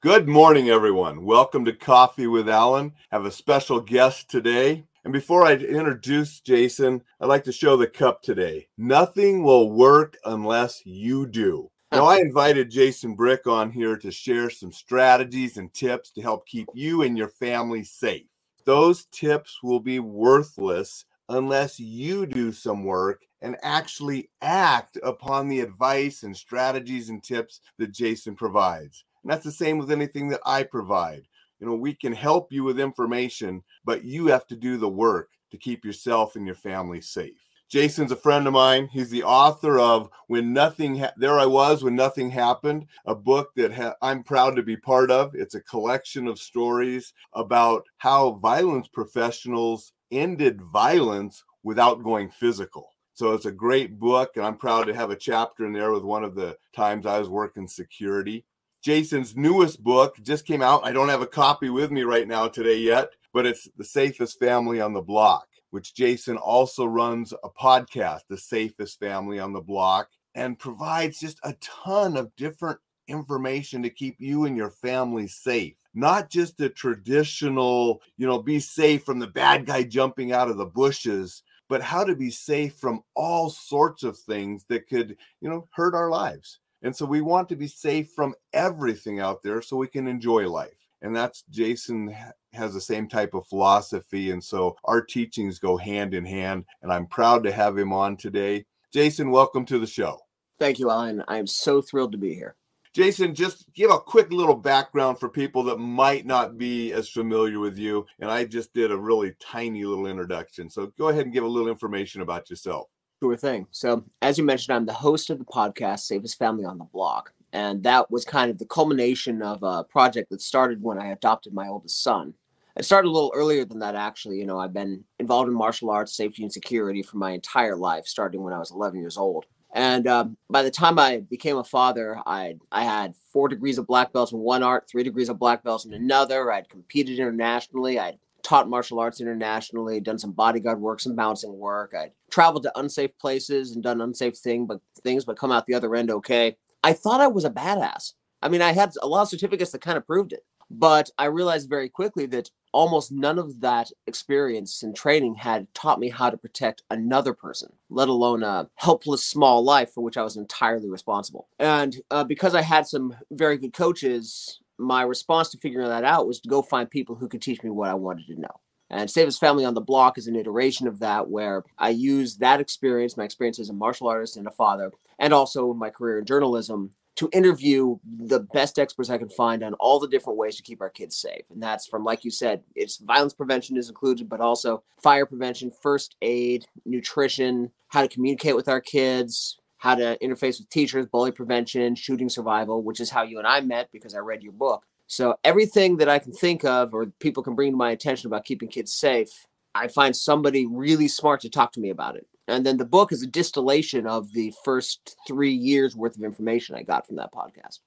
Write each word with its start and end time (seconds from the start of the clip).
Good 0.00 0.28
morning, 0.28 0.70
everyone. 0.70 1.24
Welcome 1.24 1.64
to 1.64 1.72
Coffee 1.72 2.28
with 2.28 2.48
Alain. 2.48 2.92
I 3.10 3.16
have 3.16 3.24
a 3.24 3.32
special 3.32 3.80
guest 3.80 4.30
today. 4.30 4.84
And 5.02 5.12
before 5.12 5.44
I 5.44 5.54
introduce 5.54 6.38
Jason, 6.38 7.02
I'd 7.20 7.26
like 7.26 7.42
to 7.44 7.52
show 7.52 7.76
the 7.76 7.88
cup 7.88 8.22
today. 8.22 8.68
Nothing 8.78 9.42
will 9.42 9.72
work 9.72 10.16
unless 10.24 10.86
you 10.86 11.26
do. 11.26 11.68
Now, 11.90 12.04
I 12.04 12.18
invited 12.18 12.70
Jason 12.70 13.16
Brick 13.16 13.48
on 13.48 13.72
here 13.72 13.96
to 13.96 14.12
share 14.12 14.50
some 14.50 14.70
strategies 14.70 15.56
and 15.56 15.74
tips 15.74 16.12
to 16.12 16.22
help 16.22 16.46
keep 16.46 16.68
you 16.74 17.02
and 17.02 17.18
your 17.18 17.30
family 17.30 17.82
safe. 17.82 18.28
Those 18.66 19.06
tips 19.06 19.64
will 19.64 19.80
be 19.80 19.98
worthless 19.98 21.06
unless 21.28 21.80
you 21.80 22.24
do 22.24 22.52
some 22.52 22.84
work 22.84 23.24
and 23.42 23.56
actually 23.64 24.30
act 24.42 24.96
upon 25.02 25.48
the 25.48 25.58
advice 25.58 26.22
and 26.22 26.36
strategies 26.36 27.08
and 27.08 27.20
tips 27.20 27.60
that 27.78 27.90
Jason 27.90 28.36
provides. 28.36 29.02
And 29.22 29.32
that's 29.32 29.44
the 29.44 29.52
same 29.52 29.78
with 29.78 29.90
anything 29.90 30.28
that 30.28 30.40
I 30.44 30.62
provide. 30.62 31.26
You 31.60 31.66
know, 31.66 31.74
we 31.74 31.94
can 31.94 32.12
help 32.12 32.52
you 32.52 32.64
with 32.64 32.78
information, 32.78 33.62
but 33.84 34.04
you 34.04 34.26
have 34.28 34.46
to 34.48 34.56
do 34.56 34.76
the 34.76 34.88
work 34.88 35.30
to 35.50 35.58
keep 35.58 35.84
yourself 35.84 36.36
and 36.36 36.46
your 36.46 36.54
family 36.54 37.00
safe. 37.00 37.48
Jason's 37.68 38.12
a 38.12 38.16
friend 38.16 38.46
of 38.46 38.54
mine. 38.54 38.88
He's 38.90 39.10
the 39.10 39.24
author 39.24 39.78
of 39.78 40.08
When 40.28 40.54
Nothing 40.54 40.96
ha- 40.96 41.12
There 41.18 41.38
I 41.38 41.44
Was 41.44 41.84
When 41.84 41.94
Nothing 41.94 42.30
Happened, 42.30 42.86
a 43.04 43.14
book 43.14 43.50
that 43.56 43.74
ha- 43.74 43.94
I'm 44.00 44.22
proud 44.22 44.56
to 44.56 44.62
be 44.62 44.76
part 44.76 45.10
of. 45.10 45.34
It's 45.34 45.54
a 45.54 45.60
collection 45.60 46.26
of 46.28 46.38
stories 46.38 47.12
about 47.34 47.84
how 47.98 48.32
violence 48.34 48.88
professionals 48.88 49.92
ended 50.10 50.62
violence 50.62 51.44
without 51.62 52.02
going 52.02 52.30
physical. 52.30 52.88
So 53.12 53.34
it's 53.34 53.46
a 53.46 53.52
great 53.52 53.98
book, 53.98 54.30
and 54.36 54.46
I'm 54.46 54.56
proud 54.56 54.86
to 54.86 54.94
have 54.94 55.10
a 55.10 55.16
chapter 55.16 55.66
in 55.66 55.72
there 55.74 55.92
with 55.92 56.04
one 56.04 56.24
of 56.24 56.34
the 56.34 56.56
times 56.74 57.04
I 57.04 57.18
was 57.18 57.28
working 57.28 57.68
security. 57.68 58.46
Jason's 58.88 59.36
newest 59.36 59.84
book 59.84 60.16
just 60.22 60.46
came 60.46 60.62
out. 60.62 60.86
I 60.86 60.92
don't 60.92 61.10
have 61.10 61.20
a 61.20 61.26
copy 61.26 61.68
with 61.68 61.90
me 61.90 62.04
right 62.04 62.26
now 62.26 62.48
today 62.48 62.78
yet, 62.78 63.10
but 63.34 63.44
it's 63.44 63.68
The 63.76 63.84
Safest 63.84 64.38
Family 64.38 64.80
on 64.80 64.94
the 64.94 65.02
Block, 65.02 65.46
which 65.68 65.94
Jason 65.94 66.38
also 66.38 66.86
runs 66.86 67.34
a 67.44 67.50
podcast, 67.50 68.20
The 68.30 68.38
Safest 68.38 68.98
Family 68.98 69.38
on 69.40 69.52
the 69.52 69.60
Block, 69.60 70.08
and 70.34 70.58
provides 70.58 71.20
just 71.20 71.38
a 71.44 71.54
ton 71.60 72.16
of 72.16 72.34
different 72.36 72.78
information 73.08 73.82
to 73.82 73.90
keep 73.90 74.16
you 74.20 74.46
and 74.46 74.56
your 74.56 74.70
family 74.70 75.28
safe. 75.28 75.74
Not 75.92 76.30
just 76.30 76.56
the 76.56 76.70
traditional, 76.70 78.00
you 78.16 78.26
know, 78.26 78.40
be 78.40 78.58
safe 78.58 79.04
from 79.04 79.18
the 79.18 79.26
bad 79.26 79.66
guy 79.66 79.82
jumping 79.82 80.32
out 80.32 80.48
of 80.48 80.56
the 80.56 80.64
bushes, 80.64 81.42
but 81.68 81.82
how 81.82 82.04
to 82.04 82.16
be 82.16 82.30
safe 82.30 82.76
from 82.76 83.02
all 83.14 83.50
sorts 83.50 84.02
of 84.02 84.16
things 84.16 84.64
that 84.70 84.88
could, 84.88 85.18
you 85.42 85.50
know, 85.50 85.68
hurt 85.72 85.94
our 85.94 86.08
lives. 86.08 86.60
And 86.82 86.94
so 86.94 87.04
we 87.06 87.20
want 87.20 87.48
to 87.48 87.56
be 87.56 87.66
safe 87.66 88.10
from 88.14 88.34
everything 88.52 89.20
out 89.20 89.42
there 89.42 89.60
so 89.62 89.76
we 89.76 89.88
can 89.88 90.06
enjoy 90.06 90.48
life. 90.48 90.78
And 91.02 91.14
that's 91.14 91.42
Jason 91.50 92.14
has 92.52 92.74
the 92.74 92.80
same 92.80 93.08
type 93.08 93.34
of 93.34 93.46
philosophy. 93.46 94.30
And 94.30 94.42
so 94.42 94.76
our 94.84 95.02
teachings 95.02 95.58
go 95.58 95.76
hand 95.76 96.14
in 96.14 96.24
hand. 96.24 96.64
And 96.82 96.92
I'm 96.92 97.06
proud 97.06 97.44
to 97.44 97.52
have 97.52 97.76
him 97.76 97.92
on 97.92 98.16
today. 98.16 98.64
Jason, 98.92 99.30
welcome 99.30 99.64
to 99.66 99.78
the 99.78 99.86
show. 99.86 100.18
Thank 100.58 100.78
you, 100.78 100.90
Alain. 100.90 101.22
I'm 101.28 101.46
so 101.46 101.80
thrilled 101.80 102.12
to 102.12 102.18
be 102.18 102.34
here. 102.34 102.56
Jason, 102.94 103.34
just 103.34 103.72
give 103.74 103.90
a 103.90 103.98
quick 103.98 104.32
little 104.32 104.56
background 104.56 105.20
for 105.20 105.28
people 105.28 105.62
that 105.64 105.78
might 105.78 106.26
not 106.26 106.58
be 106.58 106.92
as 106.92 107.08
familiar 107.08 107.60
with 107.60 107.78
you. 107.78 108.06
And 108.18 108.30
I 108.30 108.44
just 108.44 108.72
did 108.72 108.90
a 108.90 108.96
really 108.96 109.34
tiny 109.40 109.84
little 109.84 110.06
introduction. 110.06 110.68
So 110.70 110.86
go 110.98 111.08
ahead 111.08 111.24
and 111.24 111.32
give 111.32 111.44
a 111.44 111.48
little 111.48 111.68
information 111.68 112.22
about 112.22 112.50
yourself. 112.50 112.88
Sure 113.20 113.36
thing. 113.36 113.66
So, 113.72 114.04
as 114.22 114.38
you 114.38 114.44
mentioned, 114.44 114.76
I'm 114.76 114.86
the 114.86 114.92
host 114.92 115.30
of 115.30 115.38
the 115.38 115.44
podcast 115.44 116.00
Safest 116.00 116.38
Family 116.38 116.64
on 116.64 116.78
the 116.78 116.84
Block. 116.84 117.32
And 117.52 117.82
that 117.82 118.10
was 118.10 118.24
kind 118.24 118.50
of 118.50 118.58
the 118.58 118.66
culmination 118.66 119.42
of 119.42 119.62
a 119.62 119.82
project 119.82 120.30
that 120.30 120.40
started 120.40 120.82
when 120.82 120.98
I 120.98 121.08
adopted 121.08 121.52
my 121.52 121.66
oldest 121.66 122.02
son. 122.02 122.34
It 122.76 122.84
started 122.84 123.08
a 123.08 123.10
little 123.10 123.32
earlier 123.34 123.64
than 123.64 123.80
that, 123.80 123.96
actually. 123.96 124.38
You 124.38 124.46
know, 124.46 124.60
I've 124.60 124.72
been 124.72 125.02
involved 125.18 125.48
in 125.48 125.54
martial 125.54 125.90
arts, 125.90 126.16
safety, 126.16 126.44
and 126.44 126.52
security 126.52 127.02
for 127.02 127.16
my 127.16 127.32
entire 127.32 127.74
life, 127.74 128.06
starting 128.06 128.42
when 128.42 128.52
I 128.52 128.58
was 128.58 128.70
11 128.70 129.00
years 129.00 129.16
old. 129.16 129.46
And 129.74 130.06
um, 130.06 130.36
by 130.48 130.62
the 130.62 130.70
time 130.70 130.98
I 130.98 131.20
became 131.28 131.58
a 131.58 131.64
father, 131.64 132.18
I 132.24 132.56
I 132.72 132.84
had 132.84 133.14
four 133.32 133.48
degrees 133.48 133.78
of 133.78 133.86
black 133.86 134.12
belts 134.12 134.32
in 134.32 134.38
one 134.38 134.62
art, 134.62 134.88
three 134.88 135.02
degrees 135.02 135.28
of 135.28 135.38
black 135.38 135.62
belts 135.62 135.84
in 135.84 135.92
another. 135.92 136.50
I'd 136.52 136.68
competed 136.68 137.18
internationally. 137.18 137.98
I'd 137.98 138.18
taught 138.48 138.70
martial 138.70 138.98
arts 138.98 139.20
internationally, 139.20 140.00
done 140.00 140.18
some 140.18 140.32
bodyguard 140.32 140.80
work, 140.80 141.00
some 141.00 141.14
bouncing 141.14 141.52
work. 141.58 141.92
I'd 141.94 142.12
traveled 142.30 142.62
to 142.62 142.78
unsafe 142.78 143.16
places 143.18 143.72
and 143.72 143.82
done 143.82 144.00
unsafe 144.00 144.38
thing, 144.38 144.66
but 144.66 144.80
things, 145.02 145.26
but 145.26 145.36
come 145.36 145.52
out 145.52 145.66
the 145.66 145.74
other 145.74 145.94
end 145.94 146.10
okay. 146.10 146.56
I 146.82 146.94
thought 146.94 147.20
I 147.20 147.26
was 147.26 147.44
a 147.44 147.50
badass. 147.50 148.14
I 148.40 148.48
mean, 148.48 148.62
I 148.62 148.72
had 148.72 148.92
a 149.02 149.06
lot 149.06 149.22
of 149.22 149.28
certificates 149.28 149.72
that 149.72 149.82
kind 149.82 149.98
of 149.98 150.06
proved 150.06 150.32
it, 150.32 150.46
but 150.70 151.10
I 151.18 151.26
realized 151.26 151.68
very 151.68 151.90
quickly 151.90 152.24
that 152.26 152.50
almost 152.72 153.12
none 153.12 153.38
of 153.38 153.60
that 153.60 153.90
experience 154.06 154.82
and 154.82 154.96
training 154.96 155.34
had 155.34 155.66
taught 155.74 156.00
me 156.00 156.08
how 156.08 156.30
to 156.30 156.38
protect 156.38 156.82
another 156.90 157.34
person, 157.34 157.70
let 157.90 158.08
alone 158.08 158.42
a 158.42 158.70
helpless 158.76 159.26
small 159.26 159.62
life 159.62 159.92
for 159.92 160.02
which 160.02 160.16
I 160.16 160.22
was 160.22 160.38
entirely 160.38 160.88
responsible. 160.88 161.48
And 161.58 161.96
uh, 162.10 162.24
because 162.24 162.54
I 162.54 162.62
had 162.62 162.86
some 162.86 163.14
very 163.30 163.58
good 163.58 163.74
coaches, 163.74 164.60
my 164.78 165.02
response 165.02 165.50
to 165.50 165.58
figuring 165.58 165.88
that 165.88 166.04
out 166.04 166.26
was 166.26 166.40
to 166.40 166.48
go 166.48 166.62
find 166.62 166.90
people 166.90 167.14
who 167.14 167.28
could 167.28 167.42
teach 167.42 167.62
me 167.62 167.70
what 167.70 167.90
I 167.90 167.94
wanted 167.94 168.26
to 168.28 168.40
know. 168.40 168.60
And 168.90 169.10
Safest 169.10 169.40
Family 169.40 169.64
on 169.64 169.74
the 169.74 169.80
Block 169.80 170.16
is 170.16 170.28
an 170.28 170.36
iteration 170.36 170.86
of 170.86 171.00
that 171.00 171.28
where 171.28 171.64
I 171.76 171.90
use 171.90 172.38
that 172.38 172.60
experience, 172.60 173.16
my 173.16 173.24
experience 173.24 173.58
as 173.58 173.68
a 173.68 173.74
martial 173.74 174.08
artist 174.08 174.36
and 174.36 174.46
a 174.46 174.50
father, 174.50 174.92
and 175.18 175.34
also 175.34 175.74
my 175.74 175.90
career 175.90 176.18
in 176.18 176.24
journalism 176.24 176.92
to 177.16 177.28
interview 177.32 177.98
the 178.04 178.40
best 178.54 178.78
experts 178.78 179.10
I 179.10 179.18
can 179.18 179.28
find 179.28 179.64
on 179.64 179.74
all 179.74 179.98
the 179.98 180.06
different 180.06 180.38
ways 180.38 180.56
to 180.56 180.62
keep 180.62 180.80
our 180.80 180.88
kids 180.88 181.16
safe. 181.16 181.42
And 181.50 181.60
that's 181.60 181.86
from, 181.86 182.04
like 182.04 182.24
you 182.24 182.30
said, 182.30 182.62
it's 182.76 182.98
violence 182.98 183.34
prevention 183.34 183.76
is 183.76 183.88
included, 183.88 184.28
but 184.28 184.40
also 184.40 184.84
fire 185.02 185.26
prevention, 185.26 185.72
first 185.82 186.14
aid, 186.22 186.64
nutrition, 186.86 187.72
how 187.88 188.02
to 188.02 188.08
communicate 188.08 188.54
with 188.54 188.68
our 188.68 188.80
kids, 188.80 189.58
how 189.78 189.94
to 189.94 190.18
interface 190.22 190.58
with 190.58 190.68
teachers, 190.68 191.06
bully 191.06 191.32
prevention, 191.32 191.94
shooting 191.94 192.28
survival, 192.28 192.82
which 192.82 193.00
is 193.00 193.10
how 193.10 193.22
you 193.22 193.38
and 193.38 193.46
I 193.46 193.60
met 193.60 193.88
because 193.92 194.14
I 194.14 194.18
read 194.18 194.42
your 194.42 194.52
book. 194.52 194.84
So 195.06 195.36
everything 195.42 195.96
that 195.96 196.08
I 196.08 196.18
can 196.18 196.32
think 196.32 196.64
of 196.64 196.92
or 196.92 197.06
people 197.20 197.42
can 197.42 197.54
bring 197.54 197.72
to 197.72 197.76
my 197.76 197.92
attention 197.92 198.26
about 198.26 198.44
keeping 198.44 198.68
kids 198.68 198.92
safe, 198.92 199.46
I 199.74 199.88
find 199.88 200.14
somebody 200.14 200.66
really 200.66 201.08
smart 201.08 201.40
to 201.42 201.50
talk 201.50 201.72
to 201.72 201.80
me 201.80 201.90
about 201.90 202.16
it. 202.16 202.26
And 202.48 202.64
then 202.64 202.76
the 202.76 202.84
book 202.84 203.12
is 203.12 203.22
a 203.22 203.26
distillation 203.26 204.06
of 204.06 204.32
the 204.32 204.52
first 204.64 205.16
three 205.26 205.52
years 205.52 205.94
worth 205.94 206.16
of 206.16 206.24
information 206.24 206.74
I 206.74 206.82
got 206.82 207.06
from 207.06 207.16
that 207.16 207.32
podcast. 207.32 207.80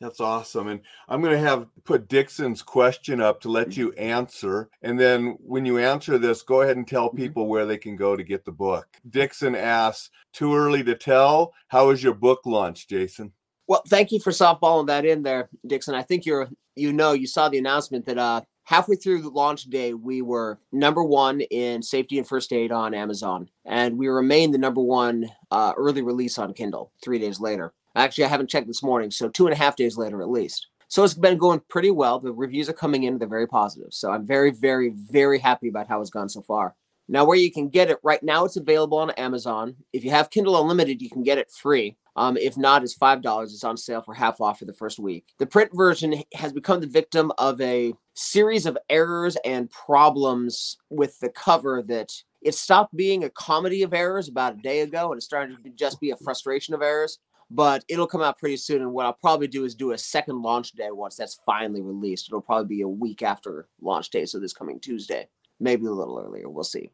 That's 0.00 0.20
awesome. 0.20 0.68
And 0.68 0.80
I'm 1.08 1.22
going 1.22 1.32
to 1.32 1.38
have 1.48 1.68
put 1.84 2.08
Dixon's 2.08 2.60
question 2.60 3.20
up 3.20 3.40
to 3.40 3.48
let 3.48 3.78
you 3.78 3.92
answer. 3.92 4.68
And 4.82 5.00
then 5.00 5.36
when 5.40 5.64
you 5.64 5.78
answer 5.78 6.18
this, 6.18 6.42
go 6.42 6.60
ahead 6.60 6.76
and 6.76 6.86
tell 6.86 7.08
people 7.08 7.48
where 7.48 7.64
they 7.64 7.78
can 7.78 7.96
go 7.96 8.14
to 8.14 8.22
get 8.22 8.44
the 8.44 8.52
book. 8.52 8.86
Dixon 9.08 9.54
asks, 9.54 10.10
too 10.34 10.54
early 10.54 10.84
to 10.84 10.94
tell. 10.94 11.54
How 11.68 11.88
was 11.88 12.02
your 12.02 12.12
book 12.12 12.40
launch, 12.44 12.88
Jason? 12.88 13.32
Well, 13.68 13.82
thank 13.88 14.12
you 14.12 14.20
for 14.20 14.32
softballing 14.32 14.86
that 14.88 15.06
in 15.06 15.22
there, 15.22 15.48
Dixon. 15.66 15.94
I 15.94 16.02
think 16.02 16.26
you're, 16.26 16.48
you 16.74 16.92
know, 16.92 17.14
you 17.14 17.26
saw 17.26 17.48
the 17.48 17.58
announcement 17.58 18.04
that 18.04 18.18
uh, 18.18 18.42
halfway 18.64 18.96
through 18.96 19.22
the 19.22 19.30
launch 19.30 19.64
day, 19.64 19.94
we 19.94 20.20
were 20.22 20.60
number 20.72 21.02
one 21.02 21.40
in 21.40 21.82
safety 21.82 22.18
and 22.18 22.28
first 22.28 22.52
aid 22.52 22.70
on 22.70 22.94
Amazon, 22.94 23.48
and 23.64 23.96
we 23.96 24.08
remained 24.08 24.52
the 24.52 24.58
number 24.58 24.82
one 24.82 25.26
uh, 25.50 25.72
early 25.76 26.02
release 26.02 26.38
on 26.38 26.52
Kindle 26.52 26.92
three 27.02 27.18
days 27.18 27.40
later. 27.40 27.72
Actually, 27.96 28.24
I 28.24 28.28
haven't 28.28 28.50
checked 28.50 28.66
this 28.66 28.82
morning, 28.82 29.10
so 29.10 29.28
two 29.28 29.46
and 29.46 29.54
a 29.54 29.58
half 29.58 29.74
days 29.74 29.96
later 29.96 30.20
at 30.22 30.30
least. 30.30 30.68
So 30.88 31.02
it's 31.02 31.14
been 31.14 31.38
going 31.38 31.62
pretty 31.68 31.90
well. 31.90 32.20
The 32.20 32.32
reviews 32.32 32.68
are 32.68 32.74
coming 32.74 33.04
in, 33.04 33.18
they're 33.18 33.26
very 33.26 33.48
positive. 33.48 33.88
So 33.92 34.10
I'm 34.12 34.26
very, 34.26 34.50
very, 34.50 34.90
very 34.94 35.38
happy 35.38 35.68
about 35.68 35.88
how 35.88 36.00
it's 36.00 36.10
gone 36.10 36.28
so 36.28 36.42
far. 36.42 36.76
Now, 37.08 37.24
where 37.24 37.38
you 37.38 37.50
can 37.50 37.68
get 37.68 37.90
it 37.90 37.98
right 38.02 38.22
now, 38.22 38.44
it's 38.44 38.56
available 38.56 38.98
on 38.98 39.10
Amazon. 39.12 39.76
If 39.92 40.04
you 40.04 40.10
have 40.10 40.30
Kindle 40.30 40.60
Unlimited, 40.60 41.00
you 41.00 41.08
can 41.08 41.22
get 41.22 41.38
it 41.38 41.50
free. 41.50 41.96
Um, 42.16 42.36
if 42.36 42.56
not, 42.56 42.82
it's 42.82 42.94
five 42.94 43.22
dollars. 43.22 43.52
It's 43.52 43.64
on 43.64 43.76
sale 43.76 44.00
for 44.00 44.14
half 44.14 44.40
off 44.40 44.58
for 44.58 44.64
the 44.64 44.72
first 44.72 44.98
week. 44.98 45.26
The 45.38 45.46
print 45.46 45.70
version 45.74 46.22
has 46.34 46.52
become 46.52 46.80
the 46.80 46.86
victim 46.86 47.30
of 47.38 47.60
a 47.60 47.94
series 48.14 48.66
of 48.66 48.78
errors 48.88 49.36
and 49.44 49.70
problems 49.70 50.78
with 50.90 51.18
the 51.20 51.28
cover 51.28 51.82
that 51.88 52.10
it 52.42 52.54
stopped 52.54 52.96
being 52.96 53.24
a 53.24 53.30
comedy 53.30 53.82
of 53.82 53.92
errors 53.92 54.28
about 54.28 54.54
a 54.54 54.62
day 54.62 54.80
ago, 54.80 55.10
and 55.10 55.18
it's 55.18 55.26
starting 55.26 55.56
to 55.62 55.70
just 55.70 56.00
be 56.00 56.10
a 56.10 56.16
frustration 56.16 56.74
of 56.74 56.82
errors. 56.82 57.18
But 57.50 57.84
it'll 57.88 58.08
come 58.08 58.22
out 58.22 58.38
pretty 58.38 58.56
soon, 58.56 58.82
and 58.82 58.92
what 58.92 59.06
I'll 59.06 59.12
probably 59.12 59.46
do 59.46 59.64
is 59.64 59.74
do 59.74 59.92
a 59.92 59.98
second 59.98 60.42
launch 60.42 60.72
day 60.72 60.88
once 60.90 61.16
that's 61.16 61.40
finally 61.46 61.80
released. 61.80 62.28
It'll 62.28 62.40
probably 62.40 62.76
be 62.76 62.82
a 62.82 62.88
week 62.88 63.22
after 63.22 63.68
launch 63.80 64.10
day, 64.10 64.26
so 64.26 64.40
this 64.40 64.52
coming 64.52 64.80
Tuesday, 64.80 65.28
maybe 65.60 65.86
a 65.86 65.92
little 65.92 66.18
earlier. 66.18 66.48
We'll 66.48 66.64
see. 66.64 66.90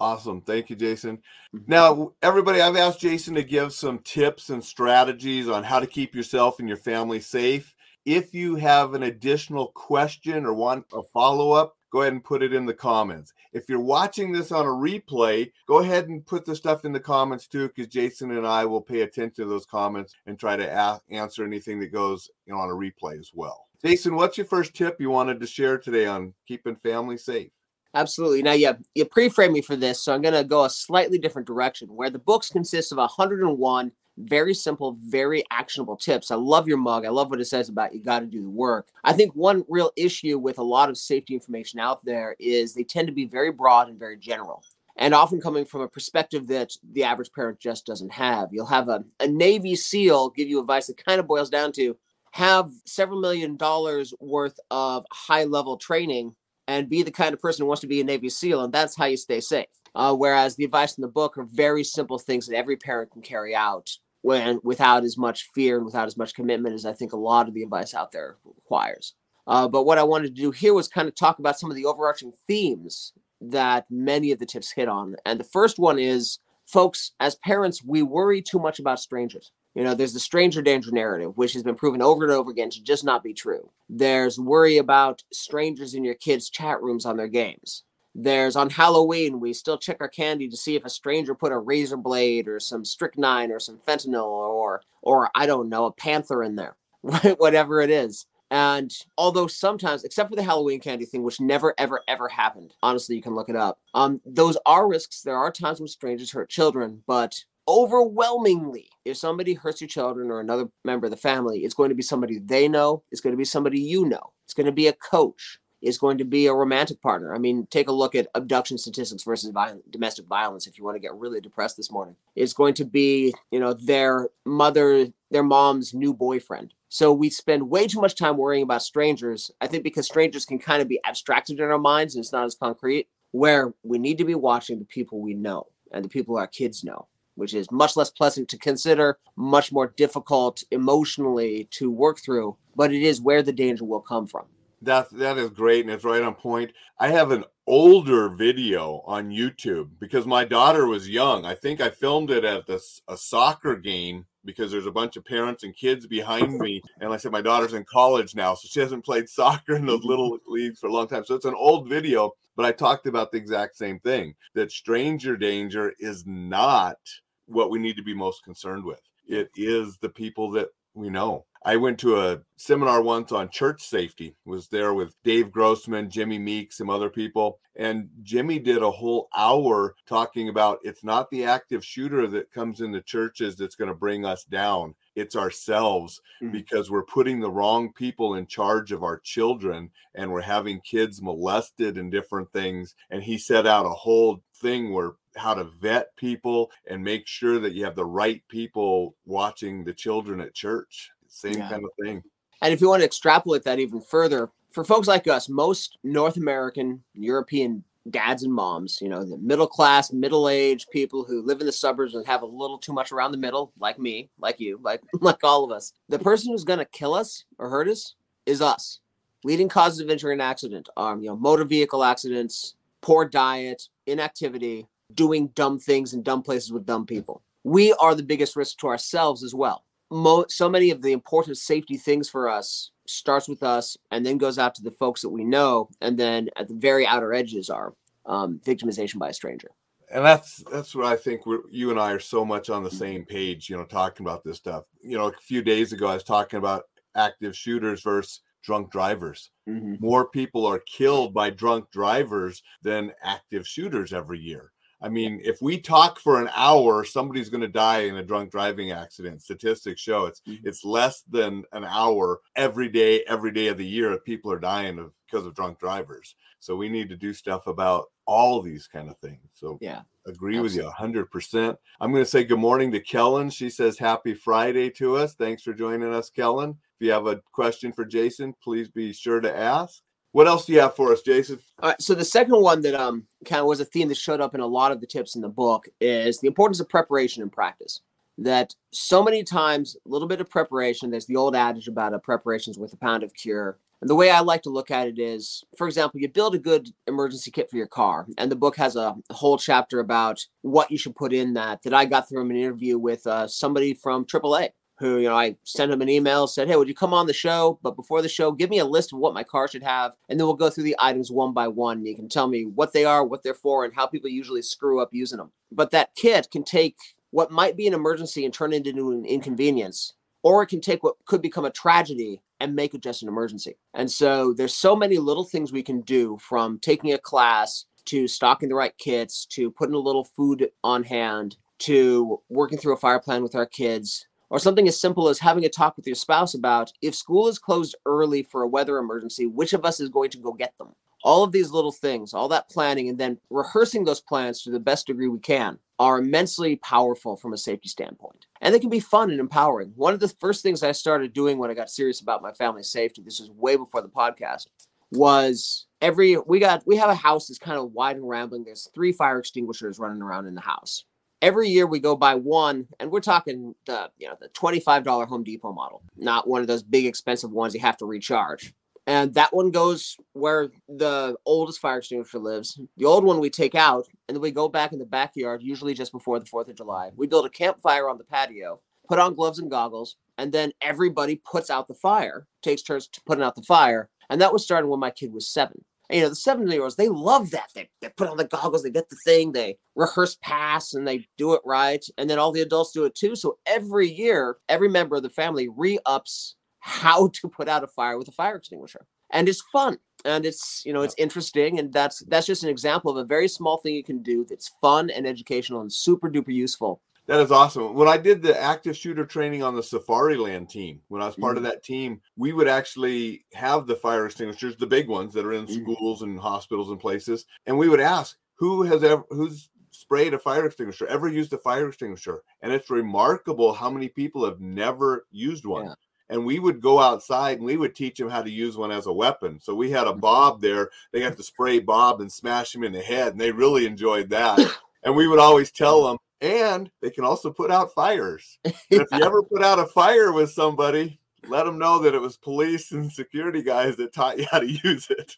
Awesome. 0.00 0.42
Thank 0.42 0.68
you, 0.68 0.76
Jason. 0.76 1.18
Mm-hmm. 1.54 1.70
Now, 1.70 2.12
everybody, 2.20 2.60
I've 2.60 2.76
asked 2.76 3.00
Jason 3.00 3.34
to 3.36 3.42
give 3.42 3.72
some 3.72 4.00
tips 4.00 4.50
and 4.50 4.62
strategies 4.62 5.48
on 5.48 5.62
how 5.62 5.80
to 5.80 5.86
keep 5.86 6.14
yourself 6.14 6.58
and 6.58 6.68
your 6.68 6.76
family 6.76 7.20
safe. 7.20 7.74
If 8.04 8.34
you 8.34 8.56
have 8.56 8.92
an 8.92 9.04
additional 9.04 9.68
question 9.68 10.44
or 10.44 10.52
want 10.52 10.84
a 10.92 11.02
follow 11.14 11.52
up, 11.52 11.76
go 11.94 12.00
ahead 12.00 12.12
and 12.12 12.24
put 12.24 12.42
it 12.42 12.52
in 12.52 12.66
the 12.66 12.74
comments. 12.74 13.32
If 13.52 13.68
you're 13.68 13.78
watching 13.78 14.32
this 14.32 14.50
on 14.50 14.66
a 14.66 14.68
replay, 14.68 15.52
go 15.68 15.78
ahead 15.78 16.08
and 16.08 16.26
put 16.26 16.44
the 16.44 16.56
stuff 16.56 16.84
in 16.84 16.92
the 16.92 16.98
comments 16.98 17.46
too, 17.46 17.68
because 17.68 17.86
Jason 17.86 18.32
and 18.32 18.44
I 18.44 18.64
will 18.64 18.80
pay 18.80 19.02
attention 19.02 19.44
to 19.44 19.48
those 19.48 19.64
comments 19.64 20.16
and 20.26 20.36
try 20.36 20.56
to 20.56 21.00
answer 21.08 21.44
anything 21.44 21.78
that 21.78 21.92
goes 21.92 22.28
you 22.46 22.52
know, 22.52 22.58
on 22.58 22.68
a 22.68 22.72
replay 22.72 23.16
as 23.20 23.30
well. 23.32 23.68
Jason, 23.80 24.16
what's 24.16 24.36
your 24.36 24.46
first 24.46 24.74
tip 24.74 25.00
you 25.00 25.08
wanted 25.08 25.38
to 25.38 25.46
share 25.46 25.78
today 25.78 26.06
on 26.06 26.34
keeping 26.48 26.74
family 26.74 27.16
safe? 27.16 27.52
Absolutely. 27.94 28.42
Now, 28.42 28.54
yeah, 28.54 28.72
you 28.96 29.04
pre-framed 29.04 29.52
me 29.52 29.62
for 29.62 29.76
this, 29.76 30.02
so 30.02 30.12
I'm 30.12 30.20
going 30.20 30.34
to 30.34 30.42
go 30.42 30.64
a 30.64 30.70
slightly 30.70 31.16
different 31.16 31.46
direction. 31.46 31.86
Where 31.94 32.10
the 32.10 32.18
books 32.18 32.48
consist 32.48 32.90
of 32.90 32.98
101 32.98 33.92
very 34.16 34.54
simple, 34.54 34.96
very 35.00 35.44
actionable 35.50 35.96
tips. 35.96 36.30
I 36.30 36.36
love 36.36 36.68
your 36.68 36.78
mug. 36.78 37.04
I 37.04 37.10
love 37.10 37.30
what 37.30 37.40
it 37.40 37.46
says 37.46 37.68
about 37.68 37.94
you 37.94 38.02
got 38.02 38.20
to 38.20 38.26
do 38.26 38.42
the 38.42 38.50
work. 38.50 38.88
I 39.02 39.12
think 39.12 39.34
one 39.34 39.64
real 39.68 39.90
issue 39.96 40.38
with 40.38 40.58
a 40.58 40.62
lot 40.62 40.88
of 40.88 40.96
safety 40.96 41.34
information 41.34 41.80
out 41.80 42.04
there 42.04 42.36
is 42.38 42.74
they 42.74 42.84
tend 42.84 43.08
to 43.08 43.14
be 43.14 43.26
very 43.26 43.50
broad 43.50 43.88
and 43.88 43.98
very 43.98 44.16
general. 44.16 44.62
And 44.96 45.12
often 45.12 45.40
coming 45.40 45.64
from 45.64 45.80
a 45.80 45.88
perspective 45.88 46.46
that 46.48 46.72
the 46.92 47.02
average 47.02 47.32
parent 47.32 47.58
just 47.58 47.84
doesn't 47.84 48.12
have. 48.12 48.50
You'll 48.52 48.66
have 48.66 48.88
a, 48.88 49.04
a 49.18 49.26
Navy 49.26 49.74
SEAL 49.74 50.30
give 50.30 50.48
you 50.48 50.60
advice 50.60 50.86
that 50.86 51.04
kind 51.04 51.18
of 51.18 51.26
boils 51.26 51.50
down 51.50 51.72
to 51.72 51.96
have 52.30 52.70
several 52.84 53.20
million 53.20 53.56
dollars 53.56 54.14
worth 54.20 54.58
of 54.70 55.04
high 55.12 55.44
level 55.44 55.76
training 55.76 56.34
and 56.68 56.88
be 56.88 57.02
the 57.02 57.10
kind 57.10 57.34
of 57.34 57.40
person 57.40 57.62
who 57.62 57.66
wants 57.66 57.80
to 57.80 57.86
be 57.88 58.00
a 58.00 58.04
Navy 58.04 58.28
SEAL. 58.28 58.62
And 58.62 58.72
that's 58.72 58.96
how 58.96 59.06
you 59.06 59.16
stay 59.16 59.40
safe. 59.40 59.66
Uh, 59.96 60.14
whereas 60.14 60.56
the 60.56 60.64
advice 60.64 60.96
in 60.96 61.02
the 61.02 61.08
book 61.08 61.38
are 61.38 61.44
very 61.44 61.84
simple 61.84 62.18
things 62.18 62.46
that 62.46 62.56
every 62.56 62.76
parent 62.76 63.12
can 63.12 63.22
carry 63.22 63.54
out 63.54 63.90
when 64.24 64.58
without 64.62 65.04
as 65.04 65.18
much 65.18 65.50
fear 65.54 65.76
and 65.76 65.84
without 65.84 66.06
as 66.06 66.16
much 66.16 66.32
commitment 66.32 66.74
as 66.74 66.86
I 66.86 66.94
think 66.94 67.12
a 67.12 67.18
lot 67.18 67.46
of 67.46 67.52
the 67.52 67.62
advice 67.62 67.92
out 67.92 68.10
there 68.10 68.38
requires. 68.46 69.12
Uh, 69.46 69.68
but 69.68 69.84
what 69.84 69.98
I 69.98 70.02
wanted 70.02 70.34
to 70.34 70.42
do 70.42 70.50
here 70.50 70.72
was 70.72 70.88
kind 70.88 71.06
of 71.06 71.14
talk 71.14 71.38
about 71.38 71.58
some 71.58 71.70
of 71.70 71.76
the 71.76 71.84
overarching 71.84 72.32
themes 72.46 73.12
that 73.42 73.84
many 73.90 74.32
of 74.32 74.38
the 74.38 74.46
tips 74.46 74.72
hit 74.72 74.88
on. 74.88 75.16
And 75.26 75.38
the 75.38 75.44
first 75.44 75.78
one 75.78 75.98
is, 75.98 76.38
folks, 76.64 77.12
as 77.20 77.34
parents, 77.34 77.84
we 77.84 78.02
worry 78.02 78.40
too 78.40 78.58
much 78.58 78.78
about 78.78 78.98
strangers. 78.98 79.52
You 79.74 79.84
know, 79.84 79.94
there's 79.94 80.14
the 80.14 80.20
stranger 80.20 80.62
danger 80.62 80.90
narrative, 80.90 81.36
which 81.36 81.52
has 81.52 81.62
been 81.62 81.74
proven 81.74 82.00
over 82.00 82.24
and 82.24 82.32
over 82.32 82.50
again 82.50 82.70
to 82.70 82.82
just 82.82 83.04
not 83.04 83.22
be 83.22 83.34
true. 83.34 83.68
There's 83.90 84.38
worry 84.38 84.78
about 84.78 85.22
strangers 85.34 85.92
in 85.92 86.02
your 86.02 86.14
kids' 86.14 86.48
chat 86.48 86.80
rooms 86.80 87.04
on 87.04 87.18
their 87.18 87.28
games. 87.28 87.82
There's 88.14 88.54
on 88.54 88.70
Halloween, 88.70 89.40
we 89.40 89.52
still 89.52 89.76
check 89.76 89.96
our 90.00 90.08
candy 90.08 90.48
to 90.48 90.56
see 90.56 90.76
if 90.76 90.84
a 90.84 90.90
stranger 90.90 91.34
put 91.34 91.52
a 91.52 91.58
razor 91.58 91.96
blade 91.96 92.46
or 92.46 92.60
some 92.60 92.84
strychnine 92.84 93.50
or 93.50 93.58
some 93.58 93.78
fentanyl 93.86 94.24
or, 94.24 94.82
or 95.02 95.30
I 95.34 95.46
don't 95.46 95.68
know, 95.68 95.86
a 95.86 95.92
panther 95.92 96.42
in 96.42 96.54
there, 96.54 96.76
whatever 97.02 97.80
it 97.80 97.90
is. 97.90 98.26
And 98.50 98.92
although 99.18 99.48
sometimes, 99.48 100.04
except 100.04 100.30
for 100.30 100.36
the 100.36 100.44
Halloween 100.44 100.78
candy 100.78 101.06
thing, 101.06 101.24
which 101.24 101.40
never, 101.40 101.74
ever, 101.76 102.02
ever 102.06 102.28
happened, 102.28 102.74
honestly, 102.82 103.16
you 103.16 103.22
can 103.22 103.34
look 103.34 103.48
it 103.48 103.56
up. 103.56 103.80
Um, 103.94 104.20
those 104.24 104.56
are 104.64 104.86
risks. 104.86 105.22
There 105.22 105.36
are 105.36 105.50
times 105.50 105.80
when 105.80 105.88
strangers 105.88 106.30
hurt 106.30 106.50
children, 106.50 107.02
but 107.08 107.34
overwhelmingly, 107.66 108.90
if 109.04 109.16
somebody 109.16 109.54
hurts 109.54 109.80
your 109.80 109.88
children 109.88 110.30
or 110.30 110.38
another 110.38 110.68
member 110.84 111.06
of 111.06 111.10
the 111.10 111.16
family, 111.16 111.64
it's 111.64 111.74
going 111.74 111.88
to 111.88 111.96
be 111.96 112.02
somebody 112.02 112.38
they 112.38 112.68
know. 112.68 113.02
It's 113.10 113.20
going 113.20 113.32
to 113.32 113.38
be 113.38 113.44
somebody 113.44 113.80
you 113.80 114.04
know. 114.04 114.32
It's 114.44 114.54
going 114.54 114.66
to 114.66 114.72
be 114.72 114.86
a 114.86 114.92
coach 114.92 115.58
is 115.84 115.98
going 115.98 116.18
to 116.18 116.24
be 116.24 116.46
a 116.46 116.54
romantic 116.54 117.00
partner. 117.02 117.34
I 117.34 117.38
mean, 117.38 117.66
take 117.70 117.88
a 117.88 117.92
look 117.92 118.14
at 118.14 118.28
abduction 118.34 118.78
statistics 118.78 119.22
versus 119.22 119.52
domestic 119.90 120.26
violence 120.26 120.66
if 120.66 120.78
you 120.78 120.84
want 120.84 120.96
to 120.96 121.00
get 121.00 121.14
really 121.14 121.40
depressed 121.40 121.76
this 121.76 121.92
morning. 121.92 122.16
It's 122.34 122.54
going 122.54 122.74
to 122.74 122.84
be, 122.86 123.34
you 123.50 123.60
know, 123.60 123.74
their 123.74 124.30
mother, 124.46 125.08
their 125.30 125.42
mom's 125.42 125.92
new 125.92 126.14
boyfriend. 126.14 126.72
So 126.88 127.12
we 127.12 127.28
spend 127.28 127.68
way 127.68 127.86
too 127.86 128.00
much 128.00 128.16
time 128.16 128.38
worrying 128.38 128.62
about 128.62 128.82
strangers. 128.82 129.50
I 129.60 129.66
think 129.66 129.84
because 129.84 130.06
strangers 130.06 130.46
can 130.46 130.58
kind 130.58 130.80
of 130.80 130.88
be 130.88 131.00
abstracted 131.04 131.60
in 131.60 131.70
our 131.70 131.78
minds 131.78 132.14
and 132.14 132.22
it's 132.22 132.32
not 132.32 132.46
as 132.46 132.54
concrete, 132.54 133.08
where 133.32 133.74
we 133.82 133.98
need 133.98 134.18
to 134.18 134.24
be 134.24 134.34
watching 134.34 134.78
the 134.78 134.84
people 134.86 135.20
we 135.20 135.34
know 135.34 135.66
and 135.92 136.04
the 136.04 136.08
people 136.08 136.38
our 136.38 136.46
kids 136.46 136.82
know 136.82 137.06
which 137.36 137.52
is 137.52 137.70
much 137.70 137.96
less 137.96 138.10
pleasant 138.10 138.48
to 138.48 138.56
consider, 138.56 139.18
much 139.36 139.72
more 139.72 139.92
difficult 139.96 140.62
emotionally 140.70 141.66
to 141.72 141.90
work 141.90 142.20
through, 142.20 142.56
but 142.76 142.92
it 142.92 143.02
is 143.02 143.20
where 143.20 143.42
the 143.42 143.52
danger 143.52 143.84
will 143.84 144.00
come 144.00 144.24
from. 144.24 144.44
That 144.84 145.10
that 145.10 145.38
is 145.38 145.50
great 145.50 145.84
and 145.84 145.92
it's 145.92 146.04
right 146.04 146.22
on 146.22 146.34
point. 146.34 146.72
I 146.98 147.08
have 147.08 147.30
an 147.30 147.44
older 147.66 148.28
video 148.28 149.02
on 149.06 149.30
YouTube 149.30 149.90
because 149.98 150.26
my 150.26 150.44
daughter 150.44 150.86
was 150.86 151.08
young. 151.08 151.44
I 151.44 151.54
think 151.54 151.80
I 151.80 151.90
filmed 151.90 152.30
it 152.30 152.44
at 152.44 152.66
this 152.66 153.00
a 153.08 153.16
soccer 153.16 153.76
game 153.76 154.26
because 154.44 154.70
there's 154.70 154.86
a 154.86 154.92
bunch 154.92 155.16
of 155.16 155.24
parents 155.24 155.64
and 155.64 155.74
kids 155.74 156.06
behind 156.06 156.58
me. 156.58 156.82
And 157.00 157.10
like 157.10 157.18
I 157.18 157.22
said, 157.22 157.32
my 157.32 157.40
daughter's 157.40 157.72
in 157.72 157.84
college 157.84 158.34
now, 158.34 158.54
so 158.54 158.68
she 158.70 158.80
hasn't 158.80 159.04
played 159.04 159.28
soccer 159.28 159.76
in 159.76 159.86
those 159.86 160.00
mm-hmm. 160.00 160.08
little 160.08 160.38
leagues 160.46 160.80
for 160.80 160.88
a 160.88 160.92
long 160.92 161.08
time. 161.08 161.24
So 161.24 161.34
it's 161.34 161.46
an 161.46 161.54
old 161.54 161.88
video, 161.88 162.32
but 162.56 162.66
I 162.66 162.72
talked 162.72 163.06
about 163.06 163.32
the 163.32 163.38
exact 163.38 163.76
same 163.76 163.98
thing 164.00 164.34
that 164.54 164.70
stranger 164.70 165.36
danger 165.36 165.94
is 165.98 166.24
not 166.26 166.98
what 167.46 167.70
we 167.70 167.78
need 167.78 167.96
to 167.96 168.02
be 168.02 168.14
most 168.14 168.44
concerned 168.44 168.84
with. 168.84 169.00
It 169.26 169.50
is 169.56 169.98
the 169.98 170.10
people 170.10 170.50
that 170.52 170.68
we 170.94 171.10
know. 171.10 171.46
I 171.64 171.76
went 171.76 171.98
to 172.00 172.20
a 172.20 172.40
seminar 172.56 173.00
once 173.02 173.32
on 173.32 173.48
church 173.48 173.82
safety. 173.82 174.36
Was 174.44 174.68
there 174.68 174.92
with 174.92 175.14
Dave 175.22 175.50
Grossman, 175.50 176.10
Jimmy 176.10 176.38
Meek, 176.38 176.72
some 176.72 176.90
other 176.90 177.08
people, 177.08 177.58
and 177.74 178.10
Jimmy 178.22 178.58
did 178.58 178.82
a 178.82 178.90
whole 178.90 179.28
hour 179.34 179.96
talking 180.06 180.48
about 180.48 180.78
it's 180.82 181.02
not 181.02 181.30
the 181.30 181.44
active 181.44 181.84
shooter 181.84 182.26
that 182.28 182.52
comes 182.52 182.82
into 182.82 183.00
churches 183.00 183.56
that's 183.56 183.76
going 183.76 183.88
to 183.88 183.94
bring 183.94 184.26
us 184.26 184.44
down. 184.44 184.94
It's 185.16 185.36
ourselves 185.36 186.20
mm-hmm. 186.42 186.52
because 186.52 186.90
we're 186.90 187.02
putting 187.04 187.40
the 187.40 187.50
wrong 187.50 187.92
people 187.94 188.34
in 188.34 188.46
charge 188.46 188.92
of 188.92 189.02
our 189.02 189.18
children 189.18 189.90
and 190.14 190.30
we're 190.30 190.42
having 190.42 190.80
kids 190.80 191.22
molested 191.22 191.96
and 191.96 192.12
different 192.12 192.52
things. 192.52 192.94
And 193.10 193.22
he 193.22 193.38
set 193.38 193.66
out 193.66 193.86
a 193.86 193.90
whole 193.90 194.42
thing 194.54 194.92
where 194.92 195.12
how 195.36 195.54
to 195.54 195.64
vet 195.64 196.14
people 196.16 196.70
and 196.88 197.02
make 197.02 197.26
sure 197.26 197.58
that 197.58 197.72
you 197.72 197.84
have 197.84 197.96
the 197.96 198.04
right 198.04 198.42
people 198.48 199.16
watching 199.24 199.82
the 199.82 199.92
children 199.92 200.40
at 200.40 200.54
church 200.54 201.10
same 201.34 201.58
yeah. 201.58 201.68
kind 201.68 201.84
of 201.84 201.90
thing. 202.02 202.22
And 202.62 202.72
if 202.72 202.80
you 202.80 202.88
want 202.88 203.00
to 203.00 203.06
extrapolate 203.06 203.64
that 203.64 203.78
even 203.78 204.00
further, 204.00 204.50
for 204.72 204.84
folks 204.84 205.08
like 205.08 205.28
us, 205.28 205.48
most 205.48 205.98
North 206.02 206.36
American, 206.36 207.02
European 207.14 207.84
dads 208.10 208.42
and 208.42 208.52
moms, 208.52 208.98
you 209.00 209.08
know, 209.08 209.24
the 209.24 209.38
middle 209.38 209.66
class, 209.66 210.12
middle 210.12 210.48
aged 210.48 210.90
people 210.90 211.24
who 211.24 211.42
live 211.42 211.60
in 211.60 211.66
the 211.66 211.72
suburbs 211.72 212.14
and 212.14 212.26
have 212.26 212.42
a 212.42 212.46
little 212.46 212.78
too 212.78 212.92
much 212.92 213.12
around 213.12 213.32
the 213.32 213.38
middle, 213.38 213.72
like 213.78 213.98
me, 213.98 214.28
like 214.38 214.60
you, 214.60 214.78
like 214.82 215.02
like 215.20 215.42
all 215.42 215.64
of 215.64 215.70
us. 215.70 215.92
The 216.08 216.18
person 216.18 216.52
who's 216.52 216.64
going 216.64 216.78
to 216.78 216.84
kill 216.86 217.14
us 217.14 217.44
or 217.58 217.68
hurt 217.68 217.88
us 217.88 218.14
is 218.46 218.60
us. 218.60 219.00
Leading 219.42 219.68
causes 219.68 220.00
of 220.00 220.08
injury 220.08 220.32
and 220.32 220.42
accident 220.42 220.88
are, 220.96 221.12
um, 221.12 221.22
you 221.22 221.28
know, 221.28 221.36
motor 221.36 221.64
vehicle 221.64 222.02
accidents, 222.02 222.74
poor 223.02 223.26
diet, 223.26 223.88
inactivity, 224.06 224.86
doing 225.12 225.48
dumb 225.48 225.78
things 225.78 226.14
in 226.14 226.22
dumb 226.22 226.42
places 226.42 226.72
with 226.72 226.86
dumb 226.86 227.04
people. 227.04 227.42
We 227.62 227.92
are 227.94 228.14
the 228.14 228.22
biggest 228.22 228.56
risk 228.56 228.78
to 228.78 228.88
ourselves 228.88 229.42
as 229.42 229.54
well 229.54 229.84
mo- 230.14 230.46
so 230.48 230.68
many 230.68 230.90
of 230.90 231.02
the 231.02 231.12
important 231.12 231.58
safety 231.58 231.96
things 231.96 232.28
for 232.30 232.48
us 232.48 232.92
starts 233.06 233.48
with 233.48 233.62
us 233.62 233.96
and 234.10 234.24
then 234.24 234.38
goes 234.38 234.58
out 234.58 234.74
to 234.74 234.82
the 234.82 234.90
folks 234.90 235.20
that 235.20 235.28
we 235.28 235.44
know 235.44 235.88
and 236.00 236.16
then 236.16 236.48
at 236.56 236.68
the 236.68 236.74
very 236.74 237.06
outer 237.06 237.34
edges 237.34 237.68
are 237.68 237.92
um, 238.26 238.60
victimization 238.64 239.18
by 239.18 239.28
a 239.28 239.34
stranger. 239.34 239.68
And 240.10 240.24
that's 240.24 240.62
that's 240.70 240.94
what 240.94 241.06
i 241.06 241.16
think 241.16 241.40
you 241.70 241.90
and 241.90 241.98
i 241.98 242.12
are 242.12 242.20
so 242.20 242.44
much 242.44 242.68
on 242.68 242.84
the 242.84 242.90
same 242.90 243.24
page 243.24 243.70
you 243.70 243.76
know 243.76 243.84
talking 243.84 244.24
about 244.24 244.44
this 244.44 244.58
stuff. 244.58 244.84
You 245.02 245.16
know 245.16 245.28
a 245.28 245.32
few 245.32 245.62
days 245.62 245.92
ago 245.92 246.06
i 246.06 246.14
was 246.14 246.22
talking 246.22 246.58
about 246.58 246.84
active 247.16 247.56
shooters 247.56 248.02
versus 248.02 248.40
drunk 248.62 248.92
drivers. 248.92 249.50
Mm-hmm. 249.68 249.94
more 249.98 250.28
people 250.28 250.66
are 250.66 250.78
killed 250.80 251.32
by 251.32 251.50
drunk 251.50 251.90
drivers 251.90 252.62
than 252.82 253.12
active 253.22 253.66
shooters 253.66 254.12
every 254.12 254.38
year 254.38 254.72
I 255.04 255.10
mean, 255.10 255.38
if 255.44 255.60
we 255.60 255.78
talk 255.78 256.18
for 256.18 256.40
an 256.40 256.48
hour, 256.54 257.04
somebody's 257.04 257.50
going 257.50 257.60
to 257.60 257.68
die 257.68 258.04
in 258.04 258.16
a 258.16 258.22
drunk 258.22 258.50
driving 258.50 258.90
accident. 258.90 259.42
Statistics 259.42 260.00
show 260.00 260.24
it's 260.24 260.40
mm-hmm. 260.40 260.66
it's 260.66 260.82
less 260.82 261.20
than 261.28 261.64
an 261.72 261.84
hour 261.84 262.40
every 262.56 262.88
day, 262.88 263.22
every 263.28 263.50
day 263.50 263.66
of 263.66 263.76
the 263.76 263.84
year. 263.84 264.16
People 264.16 264.50
are 264.50 264.58
dying 264.58 264.98
of, 264.98 265.12
because 265.26 265.44
of 265.44 265.54
drunk 265.54 265.78
drivers. 265.78 266.36
So 266.58 266.74
we 266.74 266.88
need 266.88 267.10
to 267.10 267.16
do 267.16 267.34
stuff 267.34 267.66
about 267.66 268.06
all 268.24 268.62
these 268.62 268.86
kind 268.86 269.10
of 269.10 269.18
things. 269.18 269.46
So 269.52 269.76
yeah, 269.82 270.00
agree 270.26 270.56
absolutely. 270.56 270.78
with 270.78 270.86
you 270.86 270.90
hundred 270.90 271.30
percent. 271.30 271.76
I'm 272.00 272.10
going 272.10 272.24
to 272.24 272.30
say 272.30 272.42
good 272.42 272.58
morning 272.58 272.90
to 272.92 273.00
Kellen. 273.00 273.50
She 273.50 273.68
says 273.68 273.98
happy 273.98 274.32
Friday 274.32 274.88
to 274.92 275.16
us. 275.18 275.34
Thanks 275.34 275.62
for 275.62 275.74
joining 275.74 276.14
us, 276.14 276.30
Kellen. 276.30 276.78
If 276.98 277.06
you 277.06 277.12
have 277.12 277.26
a 277.26 277.42
question 277.52 277.92
for 277.92 278.06
Jason, 278.06 278.54
please 278.64 278.88
be 278.88 279.12
sure 279.12 279.42
to 279.42 279.54
ask. 279.54 280.00
What 280.34 280.48
else 280.48 280.66
do 280.66 280.72
you 280.72 280.80
have 280.80 280.96
for 280.96 281.12
us, 281.12 281.22
Jason? 281.22 281.60
All 281.78 281.90
right. 281.90 282.02
So 282.02 282.12
the 282.12 282.24
second 282.24 282.60
one 282.60 282.82
that 282.82 282.94
um 282.94 283.24
kind 283.44 283.60
of 283.60 283.66
was 283.66 283.78
a 283.78 283.84
theme 283.84 284.08
that 284.08 284.16
showed 284.16 284.40
up 284.40 284.52
in 284.52 284.60
a 284.60 284.66
lot 284.66 284.90
of 284.90 285.00
the 285.00 285.06
tips 285.06 285.36
in 285.36 285.42
the 285.42 285.48
book 285.48 285.86
is 286.00 286.40
the 286.40 286.48
importance 286.48 286.80
of 286.80 286.88
preparation 286.88 287.40
and 287.40 287.52
practice. 287.52 288.00
That 288.36 288.74
so 288.90 289.22
many 289.22 289.44
times, 289.44 289.94
a 289.94 290.08
little 290.08 290.26
bit 290.26 290.40
of 290.40 290.50
preparation. 290.50 291.08
There's 291.08 291.26
the 291.26 291.36
old 291.36 291.54
adage 291.54 291.86
about 291.86 292.14
a 292.14 292.18
preparation's 292.18 292.76
worth 292.76 292.92
a 292.92 292.96
pound 292.96 293.22
of 293.22 293.32
cure. 293.32 293.78
And 294.00 294.10
the 294.10 294.16
way 294.16 294.28
I 294.28 294.40
like 294.40 294.62
to 294.62 294.70
look 294.70 294.90
at 294.90 295.06
it 295.06 295.20
is, 295.20 295.62
for 295.78 295.86
example, 295.86 296.18
you 296.18 296.28
build 296.28 296.56
a 296.56 296.58
good 296.58 296.88
emergency 297.06 297.52
kit 297.52 297.70
for 297.70 297.76
your 297.76 297.86
car, 297.86 298.26
and 298.36 298.50
the 298.50 298.56
book 298.56 298.76
has 298.76 298.96
a 298.96 299.14
whole 299.30 299.56
chapter 299.56 300.00
about 300.00 300.44
what 300.62 300.90
you 300.90 300.98
should 300.98 301.14
put 301.14 301.32
in 301.32 301.54
that. 301.54 301.80
That 301.84 301.94
I 301.94 302.06
got 302.06 302.28
through 302.28 302.40
an 302.40 302.56
interview 302.56 302.98
with 302.98 303.24
uh, 303.28 303.46
somebody 303.46 303.94
from 303.94 304.24
AAA 304.24 304.70
who, 304.98 305.18
you 305.18 305.28
know, 305.28 305.36
I 305.36 305.56
sent 305.64 305.92
him 305.92 306.02
an 306.02 306.08
email, 306.08 306.46
said, 306.46 306.68
Hey, 306.68 306.76
would 306.76 306.88
you 306.88 306.94
come 306.94 307.12
on 307.12 307.26
the 307.26 307.32
show? 307.32 307.78
But 307.82 307.96
before 307.96 308.22
the 308.22 308.28
show, 308.28 308.52
give 308.52 308.70
me 308.70 308.78
a 308.78 308.84
list 308.84 309.12
of 309.12 309.18
what 309.18 309.34
my 309.34 309.42
car 309.42 309.68
should 309.68 309.82
have. 309.82 310.14
And 310.28 310.38
then 310.38 310.46
we'll 310.46 310.54
go 310.54 310.70
through 310.70 310.84
the 310.84 310.96
items 310.98 311.30
one 311.30 311.52
by 311.52 311.68
one. 311.68 312.04
You 312.04 312.14
can 312.14 312.28
tell 312.28 312.46
me 312.46 312.64
what 312.64 312.92
they 312.92 313.04
are, 313.04 313.24
what 313.24 313.42
they're 313.42 313.54
for, 313.54 313.84
and 313.84 313.94
how 313.94 314.06
people 314.06 314.30
usually 314.30 314.62
screw 314.62 315.00
up 315.00 315.10
using 315.12 315.38
them. 315.38 315.50
But 315.72 315.90
that 315.90 316.14
kit 316.14 316.48
can 316.50 316.64
take 316.64 316.96
what 317.30 317.50
might 317.50 317.76
be 317.76 317.86
an 317.86 317.94
emergency 317.94 318.44
and 318.44 318.54
turn 318.54 318.72
it 318.72 318.86
into 318.86 319.10
an 319.10 319.24
inconvenience 319.24 320.12
or 320.44 320.62
it 320.62 320.66
can 320.66 320.80
take 320.80 321.02
what 321.02 321.16
could 321.24 321.42
become 321.42 321.64
a 321.64 321.70
tragedy 321.70 322.40
and 322.60 322.76
make 322.76 322.94
it 322.94 323.00
just 323.00 323.22
an 323.22 323.28
emergency. 323.28 323.76
And 323.94 324.08
so 324.08 324.52
there's 324.52 324.74
so 324.74 324.94
many 324.94 325.18
little 325.18 325.44
things 325.44 325.72
we 325.72 325.82
can 325.82 326.02
do 326.02 326.38
from 326.38 326.78
taking 326.78 327.12
a 327.12 327.18
class 327.18 327.86
to 328.04 328.28
stocking 328.28 328.68
the 328.68 328.74
right 328.74 328.96
kits 328.98 329.46
to 329.46 329.70
putting 329.70 329.94
a 329.94 329.98
little 329.98 330.24
food 330.24 330.70
on 330.84 331.02
hand 331.02 331.56
to 331.78 332.40
working 332.50 332.78
through 332.78 332.92
a 332.92 332.98
fire 332.98 333.18
plan 333.18 333.42
with 333.42 333.54
our 333.54 333.66
kids 333.66 334.26
or 334.50 334.58
something 334.58 334.86
as 334.88 335.00
simple 335.00 335.28
as 335.28 335.38
having 335.38 335.64
a 335.64 335.68
talk 335.68 335.96
with 335.96 336.06
your 336.06 336.16
spouse 336.16 336.54
about 336.54 336.92
if 337.02 337.14
school 337.14 337.48
is 337.48 337.58
closed 337.58 337.96
early 338.06 338.42
for 338.42 338.62
a 338.62 338.68
weather 338.68 338.98
emergency, 338.98 339.46
which 339.46 339.72
of 339.72 339.84
us 339.84 340.00
is 340.00 340.08
going 340.08 340.30
to 340.30 340.38
go 340.38 340.52
get 340.52 340.74
them? 340.78 340.94
All 341.22 341.42
of 341.42 341.52
these 341.52 341.70
little 341.70 341.92
things, 341.92 342.34
all 342.34 342.48
that 342.48 342.68
planning, 342.68 343.08
and 343.08 343.18
then 343.18 343.38
rehearsing 343.48 344.04
those 344.04 344.20
plans 344.20 344.62
to 344.62 344.70
the 344.70 344.78
best 344.78 345.06
degree 345.06 345.28
we 345.28 345.38
can 345.38 345.78
are 345.98 346.18
immensely 346.18 346.76
powerful 346.76 347.36
from 347.36 347.52
a 347.52 347.58
safety 347.58 347.88
standpoint. 347.88 348.46
And 348.60 348.74
they 348.74 348.78
can 348.78 348.90
be 348.90 349.00
fun 349.00 349.30
and 349.30 349.40
empowering. 349.40 349.92
One 349.96 350.12
of 350.12 350.20
the 350.20 350.28
first 350.28 350.62
things 350.62 350.82
I 350.82 350.92
started 350.92 351.32
doing 351.32 351.56
when 351.58 351.70
I 351.70 351.74
got 351.74 351.88
serious 351.88 352.20
about 352.20 352.42
my 352.42 352.52
family's 352.52 352.90
safety, 352.90 353.22
this 353.22 353.40
was 353.40 353.50
way 353.50 353.76
before 353.76 354.02
the 354.02 354.08
podcast, 354.08 354.66
was 355.12 355.86
every 356.00 356.36
we 356.36 356.58
got 356.58 356.82
we 356.86 356.96
have 356.96 357.10
a 357.10 357.14
house 357.14 357.48
that's 357.48 357.58
kind 357.58 357.78
of 357.78 357.92
wide 357.92 358.16
and 358.16 358.28
rambling. 358.28 358.64
There's 358.64 358.88
three 358.94 359.12
fire 359.12 359.38
extinguishers 359.38 359.98
running 359.98 360.22
around 360.22 360.46
in 360.46 360.54
the 360.54 360.60
house. 360.60 361.04
Every 361.42 361.68
year 361.68 361.86
we 361.86 362.00
go 362.00 362.16
buy 362.16 362.34
one, 362.34 362.86
and 362.98 363.10
we're 363.10 363.20
talking 363.20 363.74
the 363.86 364.10
you 364.18 364.28
know 364.28 364.36
the 364.40 364.48
$25 364.48 365.26
Home 365.26 365.44
Depot 365.44 365.72
model, 365.72 366.02
not 366.16 366.48
one 366.48 366.60
of 366.60 366.66
those 366.66 366.82
big 366.82 367.06
expensive 367.06 367.50
ones 367.50 367.74
you 367.74 367.80
have 367.80 367.98
to 367.98 368.06
recharge 368.06 368.74
and 369.06 369.34
that 369.34 369.54
one 369.54 369.70
goes 369.70 370.16
where 370.32 370.70
the 370.88 371.36
oldest 371.44 371.80
fire 371.80 371.98
extinguisher 371.98 372.38
lives. 372.38 372.80
The 372.96 373.04
old 373.04 373.24
one 373.24 373.38
we 373.38 373.50
take 373.50 373.74
out, 373.74 374.06
and 374.28 374.34
then 374.34 374.40
we 374.42 374.50
go 374.50 374.68
back 374.68 374.92
in 374.92 374.98
the 374.98 375.04
backyard, 375.04 375.62
usually 375.62 375.94
just 375.94 376.12
before 376.12 376.38
the 376.38 376.46
4th 376.46 376.68
of 376.68 376.76
July. 376.76 377.10
We 377.16 377.26
build 377.26 377.44
a 377.44 377.50
campfire 377.50 378.08
on 378.08 378.18
the 378.18 378.24
patio, 378.24 378.80
put 379.06 379.18
on 379.18 379.34
gloves 379.34 379.58
and 379.58 379.70
goggles, 379.70 380.16
and 380.38 380.52
then 380.52 380.72
everybody 380.80 381.36
puts 381.36 381.68
out 381.68 381.86
the 381.86 381.94
fire, 381.94 382.46
takes 382.62 382.82
turns 382.82 383.08
to 383.08 383.20
putting 383.26 383.44
out 383.44 383.54
the 383.54 383.62
fire. 383.62 384.08
And 384.30 384.40
that 384.40 384.52
was 384.52 384.64
starting 384.64 384.88
when 384.88 385.00
my 385.00 385.10
kid 385.10 385.32
was 385.32 385.48
seven. 385.48 385.84
You 386.14 386.22
know, 386.22 386.28
the 386.28 386.36
seven 386.36 386.70
year 386.70 386.82
olds, 386.82 386.96
they 386.96 387.08
love 387.08 387.50
that. 387.50 387.70
They, 387.74 387.88
they 388.00 388.08
put 388.08 388.28
on 388.28 388.36
the 388.36 388.44
goggles, 388.44 388.84
they 388.84 388.90
get 388.90 389.08
the 389.08 389.16
thing, 389.24 389.52
they 389.52 389.76
rehearse 389.96 390.36
pass, 390.42 390.94
and 390.94 391.06
they 391.06 391.26
do 391.36 391.54
it 391.54 391.60
right. 391.64 392.04
And 392.16 392.30
then 392.30 392.38
all 392.38 392.52
the 392.52 392.60
adults 392.60 392.92
do 392.92 393.04
it 393.04 393.16
too. 393.16 393.34
So 393.34 393.58
every 393.66 394.08
year, 394.08 394.58
every 394.68 394.88
member 394.88 395.16
of 395.16 395.24
the 395.24 395.30
family 395.30 395.68
re 395.68 395.98
ups 396.06 396.54
how 396.78 397.28
to 397.34 397.48
put 397.48 397.68
out 397.68 397.82
a 397.82 397.88
fire 397.88 398.16
with 398.16 398.28
a 398.28 398.32
fire 398.32 398.56
extinguisher 398.56 399.06
and 399.32 399.48
it's 399.48 399.62
fun 399.72 399.98
and 400.24 400.46
it's 400.46 400.82
you 400.84 400.92
know 400.92 401.02
it's 401.02 401.14
interesting 401.18 401.78
and 401.78 401.92
that's 401.92 402.20
that's 402.28 402.46
just 402.46 402.62
an 402.62 402.68
example 402.68 403.10
of 403.10 403.16
a 403.16 403.24
very 403.24 403.48
small 403.48 403.78
thing 403.78 403.94
you 403.94 404.04
can 404.04 404.22
do 404.22 404.46
that's 404.48 404.70
fun 404.80 405.10
and 405.10 405.26
educational 405.26 405.80
and 405.80 405.92
super 405.92 406.30
duper 406.30 406.52
useful 406.52 407.00
that 407.26 407.40
is 407.40 407.50
awesome. 407.50 407.94
When 407.94 408.08
I 408.08 408.16
did 408.16 408.42
the 408.42 408.60
active 408.60 408.96
shooter 408.96 409.24
training 409.24 409.62
on 409.62 409.74
the 409.74 409.82
Safariland 409.82 410.68
team, 410.68 411.00
when 411.08 411.22
I 411.22 411.26
was 411.26 411.36
part 411.36 411.56
mm-hmm. 411.56 411.64
of 411.64 411.72
that 411.72 411.82
team, 411.82 412.20
we 412.36 412.52
would 412.52 412.68
actually 412.68 413.44
have 413.54 413.86
the 413.86 413.96
fire 413.96 414.26
extinguishers, 414.26 414.76
the 414.76 414.86
big 414.86 415.08
ones 415.08 415.32
that 415.34 415.46
are 415.46 415.52
in 415.52 415.66
mm-hmm. 415.66 415.82
schools 415.82 416.22
and 416.22 416.38
hospitals 416.38 416.90
and 416.90 417.00
places, 417.00 417.46
and 417.66 417.76
we 417.76 417.88
would 417.88 418.00
ask 418.00 418.36
who 418.56 418.82
has 418.82 419.02
ever 419.02 419.24
who's 419.30 419.70
sprayed 419.90 420.34
a 420.34 420.38
fire 420.38 420.66
extinguisher, 420.66 421.06
ever 421.06 421.28
used 421.28 421.52
a 421.52 421.58
fire 421.58 421.88
extinguisher, 421.88 422.42
and 422.62 422.72
it's 422.72 422.90
remarkable 422.90 423.72
how 423.72 423.88
many 423.88 424.08
people 424.08 424.44
have 424.44 424.60
never 424.60 425.26
used 425.30 425.64
one. 425.64 425.86
Yeah 425.86 425.94
and 426.30 426.44
we 426.44 426.58
would 426.58 426.80
go 426.80 427.00
outside 427.00 427.58
and 427.58 427.66
we 427.66 427.76
would 427.76 427.94
teach 427.94 428.16
them 428.16 428.30
how 428.30 428.42
to 428.42 428.50
use 428.50 428.76
one 428.76 428.90
as 428.90 429.06
a 429.06 429.12
weapon. 429.12 429.60
So 429.60 429.74
we 429.74 429.90
had 429.90 430.06
a 430.06 430.10
mm-hmm. 430.10 430.20
Bob 430.20 430.60
there. 430.60 430.90
They 431.12 431.20
got 431.20 431.36
to 431.36 431.42
spray 431.42 431.78
Bob 431.78 432.20
and 432.20 432.32
smash 432.32 432.74
him 432.74 432.84
in 432.84 432.92
the 432.92 433.02
head, 433.02 433.32
and 433.32 433.40
they 433.40 433.52
really 433.52 433.86
enjoyed 433.86 434.30
that. 434.30 434.58
and 435.02 435.14
we 435.14 435.28
would 435.28 435.38
always 435.38 435.70
tell 435.70 436.06
them, 436.06 436.18
and 436.44 436.90
they 437.00 437.10
can 437.10 437.24
also 437.24 437.50
put 437.50 437.70
out 437.70 437.94
fires. 437.94 438.58
yeah. 438.64 438.72
If 438.90 439.08
you 439.10 439.24
ever 439.24 439.42
put 439.42 439.64
out 439.64 439.78
a 439.78 439.86
fire 439.86 440.30
with 440.30 440.50
somebody, 440.50 441.18
let 441.48 441.64
them 441.64 441.78
know 441.78 441.98
that 442.00 442.14
it 442.14 442.20
was 442.20 442.36
police 442.36 442.92
and 442.92 443.10
security 443.10 443.62
guys 443.62 443.96
that 443.96 444.12
taught 444.12 444.38
you 444.38 444.46
how 444.50 444.60
to 444.60 444.70
use 444.70 445.08
it. 445.10 445.34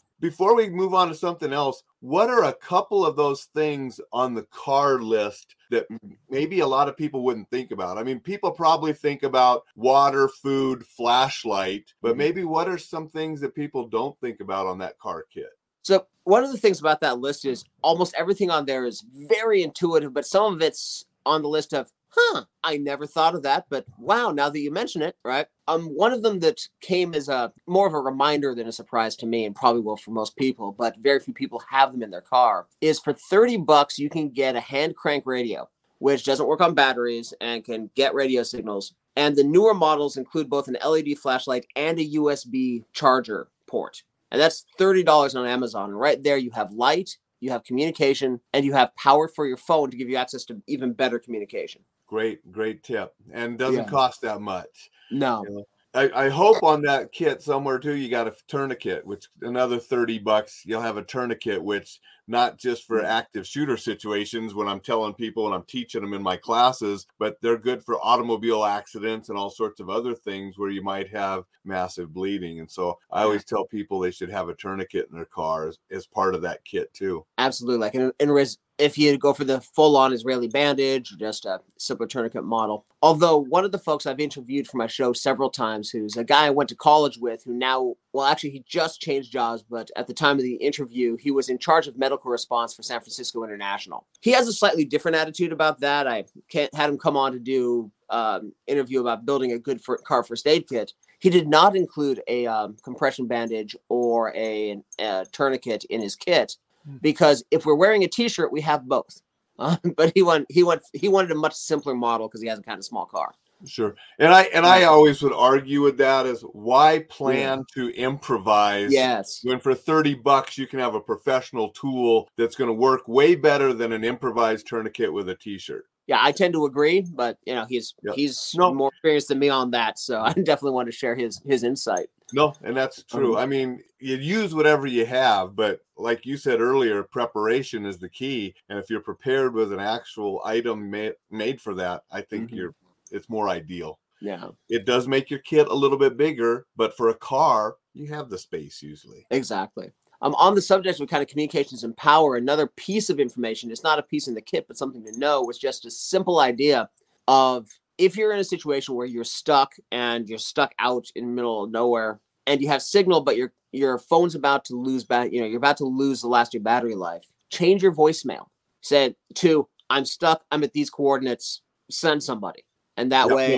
Before 0.20 0.56
we 0.56 0.70
move 0.70 0.94
on 0.94 1.08
to 1.08 1.14
something 1.14 1.52
else, 1.52 1.82
what 2.00 2.30
are 2.30 2.44
a 2.44 2.52
couple 2.54 3.04
of 3.04 3.14
those 3.14 3.44
things 3.54 4.00
on 4.12 4.34
the 4.34 4.44
car 4.44 4.98
list 5.00 5.54
that 5.70 5.86
maybe 6.30 6.60
a 6.60 6.66
lot 6.66 6.88
of 6.88 6.96
people 6.96 7.22
wouldn't 7.22 7.50
think 7.50 7.70
about? 7.70 7.98
I 7.98 8.02
mean, 8.02 8.20
people 8.20 8.50
probably 8.50 8.92
think 8.92 9.22
about 9.22 9.64
water, 9.76 10.28
food, 10.28 10.84
flashlight, 10.86 11.92
but 12.00 12.10
mm-hmm. 12.10 12.18
maybe 12.18 12.44
what 12.44 12.68
are 12.68 12.78
some 12.78 13.08
things 13.08 13.40
that 13.40 13.54
people 13.54 13.86
don't 13.86 14.18
think 14.20 14.40
about 14.40 14.66
on 14.66 14.78
that 14.78 14.98
car 14.98 15.26
kit? 15.32 15.50
So, 15.82 16.06
one 16.24 16.44
of 16.44 16.50
the 16.50 16.58
things 16.58 16.80
about 16.80 17.00
that 17.00 17.18
list 17.18 17.44
is 17.44 17.64
almost 17.82 18.14
everything 18.18 18.50
on 18.50 18.66
there 18.66 18.84
is 18.84 19.04
very 19.28 19.62
intuitive, 19.62 20.12
but 20.12 20.26
some 20.26 20.54
of 20.54 20.62
it's 20.62 21.04
on 21.26 21.42
the 21.42 21.48
list 21.48 21.72
of 21.72 21.90
huh, 22.16 22.44
I 22.62 22.76
never 22.76 23.06
thought 23.06 23.34
of 23.34 23.42
that, 23.42 23.66
but 23.68 23.86
wow, 23.98 24.30
now 24.30 24.48
that 24.48 24.60
you 24.60 24.70
mention 24.70 25.02
it, 25.02 25.16
right? 25.24 25.46
Um, 25.66 25.86
one 25.86 26.12
of 26.12 26.22
them 26.22 26.40
that 26.40 26.68
came 26.80 27.14
as 27.14 27.28
a 27.28 27.52
more 27.66 27.86
of 27.86 27.94
a 27.94 27.98
reminder 27.98 28.54
than 28.54 28.68
a 28.68 28.72
surprise 28.72 29.16
to 29.16 29.26
me, 29.26 29.44
and 29.44 29.54
probably 29.54 29.80
will 29.80 29.96
for 29.96 30.12
most 30.12 30.36
people, 30.36 30.74
but 30.78 30.96
very 30.98 31.18
few 31.20 31.34
people 31.34 31.62
have 31.68 31.92
them 31.92 32.02
in 32.02 32.10
their 32.10 32.20
car, 32.20 32.66
is 32.80 33.00
for 33.00 33.12
30 33.12 33.58
bucks, 33.58 33.98
you 33.98 34.08
can 34.08 34.28
get 34.28 34.56
a 34.56 34.60
hand 34.60 34.96
crank 34.96 35.26
radio, 35.26 35.68
which 35.98 36.24
doesn't 36.24 36.46
work 36.46 36.60
on 36.60 36.74
batteries 36.74 37.34
and 37.40 37.64
can 37.64 37.90
get 37.94 38.14
radio 38.14 38.42
signals. 38.42 38.94
And 39.16 39.36
the 39.36 39.44
newer 39.44 39.74
models 39.74 40.16
include 40.16 40.50
both 40.50 40.68
an 40.68 40.76
LED 40.84 41.18
flashlight 41.18 41.66
and 41.76 41.98
a 41.98 42.10
USB 42.10 42.84
charger 42.92 43.48
port. 43.66 44.02
And 44.34 44.40
that's 44.40 44.66
$30 44.80 45.38
on 45.38 45.46
Amazon. 45.46 45.90
And 45.90 46.00
right 46.00 46.20
there, 46.20 46.36
you 46.36 46.50
have 46.50 46.72
light, 46.72 47.16
you 47.38 47.50
have 47.50 47.62
communication, 47.62 48.40
and 48.52 48.64
you 48.64 48.72
have 48.72 48.92
power 48.96 49.28
for 49.28 49.46
your 49.46 49.56
phone 49.56 49.92
to 49.92 49.96
give 49.96 50.08
you 50.08 50.16
access 50.16 50.44
to 50.46 50.60
even 50.66 50.92
better 50.92 51.20
communication. 51.20 51.82
Great, 52.08 52.50
great 52.50 52.82
tip, 52.82 53.14
and 53.32 53.56
doesn't 53.56 53.84
yeah. 53.84 53.88
cost 53.88 54.22
that 54.22 54.40
much. 54.40 54.90
No. 55.12 55.44
You 55.48 55.54
know? 55.54 55.64
I, 55.94 56.10
I, 56.26 56.28
hope 56.28 56.62
on 56.62 56.82
that 56.82 57.12
kit 57.12 57.40
somewhere 57.40 57.78
too 57.78 57.94
you 57.94 58.08
got 58.08 58.26
a 58.26 58.34
tourniquet, 58.48 59.06
which 59.06 59.28
another 59.42 59.78
30 59.78 60.18
bucks. 60.18 60.62
You'll 60.64 60.80
have 60.80 60.96
a 60.96 61.02
tourniquet, 61.02 61.62
which 61.62 62.00
not 62.26 62.58
just 62.58 62.86
for 62.86 63.00
mm. 63.00 63.04
active 63.04 63.46
shooter 63.46 63.76
situations 63.76 64.54
when 64.54 64.68
I'm 64.68 64.80
telling 64.80 65.14
people 65.14 65.46
and 65.46 65.54
I'm 65.54 65.64
teaching 65.64 66.00
them 66.00 66.14
in 66.14 66.22
my 66.22 66.36
classes, 66.36 67.06
but 67.18 67.36
they're 67.40 67.58
good 67.58 67.82
for 67.82 67.98
automobile 68.04 68.64
accidents 68.64 69.28
and 69.28 69.38
all 69.38 69.50
sorts 69.50 69.80
of 69.80 69.90
other 69.90 70.14
things 70.14 70.58
where 70.58 70.70
you 70.70 70.82
might 70.82 71.08
have 71.10 71.44
massive 71.64 72.12
bleeding. 72.12 72.60
And 72.60 72.70
so 72.70 72.98
I 73.10 73.22
always 73.22 73.44
tell 73.44 73.66
people 73.66 74.00
they 74.00 74.10
should 74.10 74.30
have 74.30 74.48
a 74.48 74.54
tourniquet 74.54 75.08
in 75.10 75.16
their 75.16 75.26
cars 75.26 75.78
as 75.90 76.06
part 76.06 76.34
of 76.34 76.42
that 76.42 76.64
kit 76.64 76.92
too. 76.92 77.24
Absolutely. 77.38 77.80
Like 77.80 77.94
in, 77.94 78.12
in 78.20 78.30
res- 78.30 78.58
if 78.78 78.98
you 78.98 79.16
go 79.16 79.32
for 79.32 79.44
the 79.44 79.60
full 79.60 79.96
on 79.96 80.12
Israeli 80.12 80.48
bandage 80.48 81.12
or 81.12 81.16
just 81.16 81.44
a 81.44 81.60
simple 81.78 82.06
tourniquet 82.06 82.44
model. 82.44 82.84
Although 83.02 83.38
one 83.38 83.64
of 83.64 83.70
the 83.70 83.78
folks 83.78 84.06
I've 84.06 84.18
interviewed 84.18 84.66
for 84.66 84.78
my 84.78 84.86
show 84.86 85.12
several 85.12 85.50
times, 85.50 85.90
who's 85.90 86.16
a 86.16 86.24
guy 86.24 86.46
I 86.46 86.50
went 86.50 86.68
to 86.70 86.74
college 86.74 87.18
with, 87.18 87.44
who 87.44 87.52
now, 87.52 87.94
well, 88.12 88.26
actually, 88.26 88.50
he 88.50 88.64
just 88.66 89.00
changed 89.00 89.30
jobs, 89.30 89.62
but 89.62 89.90
at 89.96 90.06
the 90.06 90.14
time 90.14 90.36
of 90.36 90.42
the 90.42 90.54
interview, 90.54 91.16
he 91.16 91.30
was 91.30 91.48
in 91.48 91.58
charge 91.58 91.86
of 91.86 91.98
medical 91.98 92.30
response 92.30 92.74
for 92.74 92.82
San 92.82 93.00
Francisco 93.00 93.44
International. 93.44 94.06
He 94.22 94.32
has 94.32 94.48
a 94.48 94.52
slightly 94.52 94.84
different 94.84 95.16
attitude 95.16 95.52
about 95.52 95.80
that. 95.80 96.08
I 96.08 96.24
can't 96.50 96.74
had 96.74 96.90
him 96.90 96.98
come 96.98 97.16
on 97.16 97.32
to 97.32 97.38
do 97.38 97.92
um, 98.10 98.52
interview 98.66 99.00
about 99.00 99.26
building 99.26 99.52
a 99.52 99.58
good 99.58 99.80
for, 99.80 99.98
car 99.98 100.24
first 100.24 100.46
aid 100.46 100.68
kit. 100.68 100.92
He 101.20 101.30
did 101.30 101.48
not 101.48 101.76
include 101.76 102.22
a 102.28 102.46
um, 102.46 102.76
compression 102.84 103.26
bandage 103.26 103.76
or 103.88 104.34
a, 104.34 104.78
a 104.98 105.26
tourniquet 105.32 105.84
in 105.84 106.00
his 106.00 106.16
kit. 106.16 106.56
Because 107.00 107.44
if 107.50 107.66
we're 107.66 107.74
wearing 107.74 108.04
a 108.04 108.08
t-shirt, 108.08 108.52
we 108.52 108.60
have 108.60 108.86
both. 108.86 109.20
Uh, 109.58 109.76
but 109.96 110.12
he 110.14 110.22
went 110.22 110.46
he 110.48 110.62
went 110.62 110.82
he 110.92 111.08
wanted 111.08 111.30
a 111.30 111.34
much 111.34 111.54
simpler 111.54 111.94
model 111.94 112.28
because 112.28 112.42
he 112.42 112.48
has 112.48 112.58
a 112.58 112.62
kind 112.62 112.78
of 112.78 112.84
small 112.84 113.06
car. 113.06 113.34
Sure. 113.66 113.94
And 114.18 114.32
I 114.32 114.42
and 114.44 114.66
I 114.66 114.84
always 114.84 115.22
would 115.22 115.32
argue 115.32 115.80
with 115.80 115.96
that 115.98 116.26
is 116.26 116.42
why 116.52 117.04
plan 117.08 117.64
yeah. 117.76 117.82
to 117.82 117.94
improvise 117.96 118.92
yes 118.92 119.40
when 119.42 119.58
for 119.58 119.74
30 119.74 120.14
bucks 120.14 120.58
you 120.58 120.66
can 120.66 120.80
have 120.80 120.94
a 120.94 121.00
professional 121.00 121.70
tool 121.70 122.28
that's 122.36 122.56
going 122.56 122.68
to 122.68 122.74
work 122.74 123.08
way 123.08 123.34
better 123.34 123.72
than 123.72 123.92
an 123.92 124.04
improvised 124.04 124.66
tourniquet 124.66 125.12
with 125.12 125.28
a 125.28 125.34
t-shirt. 125.34 125.86
Yeah, 126.06 126.18
I 126.20 126.32
tend 126.32 126.52
to 126.52 126.66
agree, 126.66 127.06
but 127.14 127.38
you 127.46 127.54
know, 127.54 127.64
he's 127.66 127.94
yep. 128.02 128.14
he's 128.14 128.54
no. 128.54 128.74
more 128.74 128.88
experienced 128.88 129.28
than 129.28 129.38
me 129.38 129.48
on 129.48 129.70
that, 129.70 129.98
so 129.98 130.20
I 130.22 130.32
definitely 130.32 130.72
want 130.72 130.86
to 130.86 130.92
share 130.92 131.14
his 131.14 131.40
his 131.46 131.64
insight. 131.64 132.08
No, 132.32 132.54
and 132.62 132.76
that's 132.76 133.02
true. 133.04 133.36
I 133.36 133.46
mean, 133.46 133.82
you 134.00 134.16
use 134.16 134.54
whatever 134.54 134.86
you 134.86 135.04
have, 135.06 135.54
but 135.54 135.80
like 135.96 136.24
you 136.24 136.36
said 136.36 136.60
earlier, 136.60 137.02
preparation 137.02 137.84
is 137.84 137.98
the 137.98 138.08
key. 138.08 138.54
And 138.68 138.78
if 138.78 138.88
you're 138.88 139.00
prepared 139.00 139.54
with 139.54 139.72
an 139.72 139.80
actual 139.80 140.40
item 140.44 140.90
made 140.90 141.14
made 141.30 141.60
for 141.60 141.74
that, 141.74 142.02
I 142.10 142.22
think 142.22 142.46
mm-hmm. 142.46 142.56
you're 142.56 142.74
it's 143.10 143.28
more 143.28 143.48
ideal. 143.48 143.98
Yeah. 144.20 144.48
It 144.68 144.86
does 144.86 145.06
make 145.06 145.28
your 145.28 145.40
kit 145.40 145.68
a 145.68 145.74
little 145.74 145.98
bit 145.98 146.16
bigger, 146.16 146.66
but 146.76 146.96
for 146.96 147.10
a 147.10 147.14
car, 147.14 147.76
you 147.92 148.08
have 148.08 148.30
the 148.30 148.38
space 148.38 148.82
usually. 148.82 149.26
Exactly. 149.30 149.92
Um, 150.22 150.34
on 150.36 150.54
the 150.54 150.62
subject 150.62 151.00
of 151.00 151.08
kind 151.08 151.22
of 151.22 151.28
communications 151.28 151.84
and 151.84 151.94
power, 151.96 152.36
another 152.36 152.66
piece 152.66 153.10
of 153.10 153.20
information, 153.20 153.70
it's 153.70 153.82
not 153.82 153.98
a 153.98 154.02
piece 154.02 154.26
in 154.26 154.34
the 154.34 154.40
kit, 154.40 154.66
but 154.66 154.78
something 154.78 155.04
to 155.04 155.18
know 155.18 155.42
was 155.42 155.58
just 155.58 155.84
a 155.84 155.90
simple 155.90 156.40
idea 156.40 156.88
of 157.28 157.68
if 157.98 158.16
you're 158.16 158.32
in 158.32 158.40
a 158.40 158.44
situation 158.44 158.94
where 158.94 159.06
you're 159.06 159.24
stuck 159.24 159.74
and 159.92 160.28
you're 160.28 160.38
stuck 160.38 160.72
out 160.78 161.06
in 161.14 161.26
the 161.26 161.32
middle 161.32 161.64
of 161.64 161.70
nowhere 161.70 162.20
and 162.46 162.60
you 162.60 162.68
have 162.68 162.82
signal, 162.82 163.20
but 163.20 163.36
your 163.36 163.52
your 163.72 163.98
phone's 163.98 164.34
about 164.34 164.64
to 164.66 164.76
lose 164.76 165.04
bat, 165.04 165.32
you 165.32 165.40
know, 165.40 165.46
you're 165.46 165.58
about 165.58 165.76
to 165.78 165.84
lose 165.84 166.20
the 166.20 166.28
last 166.28 166.48
of 166.50 166.54
your 166.54 166.62
battery 166.62 166.94
life. 166.94 167.24
Change 167.50 167.82
your 167.82 167.92
voicemail. 167.92 168.46
Say 168.80 169.14
to 169.36 169.68
I'm 169.90 170.04
stuck, 170.04 170.44
I'm 170.50 170.64
at 170.64 170.72
these 170.72 170.90
coordinates, 170.90 171.62
send 171.90 172.22
somebody. 172.22 172.64
And 172.96 173.10
that 173.12 173.26
Yep, 173.26 173.36
way, 173.36 173.54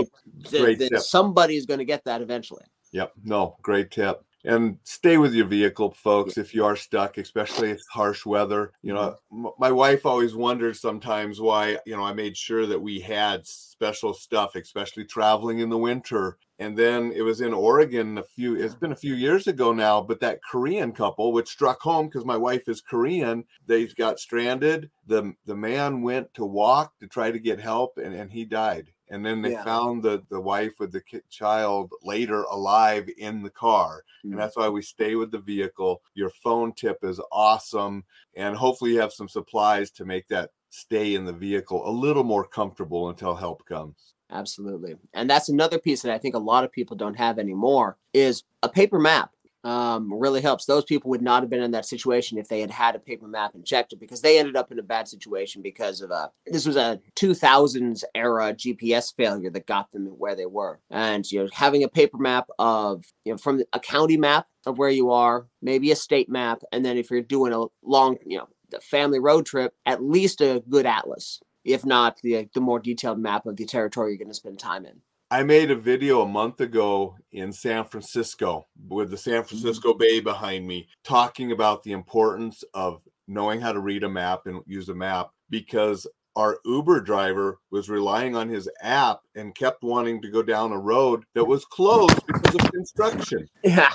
yep. 0.50 0.78
th- 0.78 1.00
somebody 1.00 1.56
is 1.56 1.66
going 1.66 1.78
to 1.78 1.84
get 1.84 2.04
that 2.04 2.22
eventually. 2.22 2.64
Yep. 2.92 3.12
No, 3.24 3.56
great 3.62 3.90
tip. 3.90 4.24
And 4.46 4.78
stay 4.84 5.18
with 5.18 5.34
your 5.34 5.46
vehicle, 5.46 5.92
folks, 5.92 6.38
if 6.38 6.54
you 6.54 6.64
are 6.64 6.76
stuck, 6.76 7.18
especially 7.18 7.70
if 7.70 7.82
harsh 7.90 8.24
weather. 8.24 8.72
You 8.80 8.94
know, 8.94 9.16
mm-hmm. 9.32 9.46
m- 9.46 9.52
my 9.58 9.72
wife 9.72 10.06
always 10.06 10.36
wonders 10.36 10.80
sometimes 10.80 11.40
why, 11.40 11.78
you 11.84 11.96
know, 11.96 12.04
I 12.04 12.12
made 12.12 12.36
sure 12.36 12.64
that 12.64 12.80
we 12.80 13.00
had 13.00 13.44
special 13.44 14.14
stuff, 14.14 14.54
especially 14.54 15.04
traveling 15.04 15.58
in 15.58 15.68
the 15.68 15.76
winter. 15.76 16.38
And 16.60 16.78
then 16.78 17.12
it 17.12 17.22
was 17.22 17.40
in 17.40 17.52
Oregon 17.52 18.18
a 18.18 18.22
few, 18.22 18.54
it's 18.54 18.76
been 18.76 18.92
a 18.92 18.96
few 18.96 19.14
years 19.14 19.48
ago 19.48 19.72
now, 19.72 20.00
but 20.00 20.20
that 20.20 20.38
Korean 20.48 20.92
couple, 20.92 21.32
which 21.32 21.48
struck 21.48 21.80
home 21.80 22.06
because 22.06 22.24
my 22.24 22.36
wife 22.36 22.68
is 22.68 22.80
Korean, 22.80 23.44
they 23.66 23.86
got 23.88 24.20
stranded. 24.20 24.90
The, 25.08 25.34
the 25.44 25.56
man 25.56 26.02
went 26.02 26.32
to 26.34 26.46
walk 26.46 26.92
to 27.00 27.08
try 27.08 27.32
to 27.32 27.38
get 27.40 27.60
help 27.60 27.98
and, 27.98 28.14
and 28.14 28.30
he 28.30 28.44
died. 28.44 28.92
And 29.08 29.24
then 29.24 29.40
they 29.40 29.52
Yeah. 29.52 29.64
found 29.64 30.02
the, 30.02 30.24
the 30.30 30.40
wife 30.40 30.80
with 30.80 30.92
the 30.92 31.02
child 31.28 31.92
later 32.02 32.42
alive 32.44 33.08
in 33.18 33.42
the 33.42 33.50
car. 33.50 34.02
Mm. 34.24 34.30
And 34.32 34.38
that's 34.38 34.56
why 34.56 34.68
we 34.68 34.82
stay 34.82 35.14
with 35.14 35.30
the 35.30 35.38
vehicle. 35.38 36.02
Your 36.14 36.30
phone 36.30 36.72
tip 36.72 36.98
is 37.04 37.20
awesome. 37.30 38.04
And 38.34 38.56
hopefully, 38.56 38.92
you 38.92 39.00
have 39.00 39.12
some 39.12 39.28
supplies 39.28 39.90
to 39.92 40.04
make 40.04 40.26
that 40.28 40.50
stay 40.70 41.14
in 41.14 41.24
the 41.24 41.32
vehicle 41.32 41.88
a 41.88 41.90
little 41.90 42.24
more 42.24 42.44
comfortable 42.44 43.08
until 43.08 43.34
help 43.34 43.64
comes. 43.66 44.14
Absolutely. 44.30 44.96
And 45.14 45.30
that's 45.30 45.48
another 45.48 45.78
piece 45.78 46.02
that 46.02 46.12
I 46.12 46.18
think 46.18 46.34
a 46.34 46.38
lot 46.38 46.64
of 46.64 46.72
people 46.72 46.96
don't 46.96 47.14
have 47.16 47.38
anymore 47.38 47.96
is 48.12 48.42
a 48.64 48.68
paper 48.68 48.98
map. 48.98 49.30
Um, 49.66 50.14
really 50.14 50.42
helps. 50.42 50.64
Those 50.64 50.84
people 50.84 51.10
would 51.10 51.22
not 51.22 51.42
have 51.42 51.50
been 51.50 51.60
in 51.60 51.72
that 51.72 51.86
situation 51.86 52.38
if 52.38 52.46
they 52.46 52.60
had 52.60 52.70
had 52.70 52.94
a 52.94 53.00
paper 53.00 53.26
map 53.26 53.56
and 53.56 53.66
checked 53.66 53.92
it 53.92 53.98
because 53.98 54.20
they 54.20 54.38
ended 54.38 54.54
up 54.54 54.70
in 54.70 54.78
a 54.78 54.82
bad 54.82 55.08
situation 55.08 55.60
because 55.60 56.00
of 56.02 56.12
a 56.12 56.30
this 56.46 56.66
was 56.66 56.76
a 56.76 57.00
2000s 57.16 58.04
era 58.14 58.54
GPS 58.54 59.12
failure 59.16 59.50
that 59.50 59.66
got 59.66 59.90
them 59.90 60.06
where 60.06 60.36
they 60.36 60.46
were. 60.46 60.78
And 60.88 61.28
you 61.32 61.42
know, 61.42 61.48
having 61.52 61.82
a 61.82 61.88
paper 61.88 62.16
map 62.16 62.46
of 62.60 63.06
you 63.24 63.32
know 63.32 63.38
from 63.38 63.60
a 63.72 63.80
county 63.80 64.16
map 64.16 64.46
of 64.66 64.78
where 64.78 64.88
you 64.88 65.10
are, 65.10 65.48
maybe 65.60 65.90
a 65.90 65.96
state 65.96 66.28
map, 66.28 66.62
and 66.70 66.84
then 66.84 66.96
if 66.96 67.10
you're 67.10 67.20
doing 67.20 67.52
a 67.52 67.64
long 67.82 68.18
you 68.24 68.38
know 68.38 68.46
the 68.70 68.78
family 68.78 69.18
road 69.18 69.46
trip, 69.46 69.74
at 69.84 70.00
least 70.00 70.40
a 70.40 70.62
good 70.68 70.86
atlas 70.86 71.40
if 71.64 71.84
not 71.84 72.18
the 72.22 72.48
the 72.54 72.60
more 72.60 72.78
detailed 72.78 73.18
map 73.18 73.46
of 73.46 73.56
the 73.56 73.64
territory 73.64 74.12
you're 74.12 74.18
going 74.18 74.28
to 74.28 74.34
spend 74.34 74.60
time 74.60 74.86
in. 74.86 75.00
I 75.36 75.42
made 75.42 75.70
a 75.70 75.76
video 75.76 76.22
a 76.22 76.26
month 76.26 76.62
ago 76.62 77.14
in 77.30 77.52
San 77.52 77.84
Francisco 77.84 78.68
with 78.88 79.10
the 79.10 79.18
San 79.18 79.42
mm. 79.42 79.46
Francisco 79.46 79.92
Bay 79.92 80.18
behind 80.18 80.66
me 80.66 80.88
talking 81.04 81.52
about 81.52 81.82
the 81.82 81.92
importance 81.92 82.64
of 82.72 83.02
knowing 83.28 83.60
how 83.60 83.72
to 83.72 83.80
read 83.80 84.02
a 84.02 84.08
map 84.08 84.46
and 84.46 84.62
use 84.64 84.88
a 84.88 84.94
map 84.94 85.28
because 85.50 86.06
our 86.36 86.58
Uber 86.64 87.00
driver 87.00 87.58
was 87.70 87.88
relying 87.88 88.36
on 88.36 88.48
his 88.48 88.68
app 88.82 89.20
and 89.34 89.54
kept 89.54 89.82
wanting 89.82 90.22
to 90.22 90.30
go 90.30 90.42
down 90.42 90.72
a 90.72 90.78
road 90.78 91.24
that 91.34 91.44
was 91.44 91.64
closed 91.64 92.24
because 92.26 92.54
of 92.54 92.70
construction. 92.70 93.48
Yeah, 93.64 93.90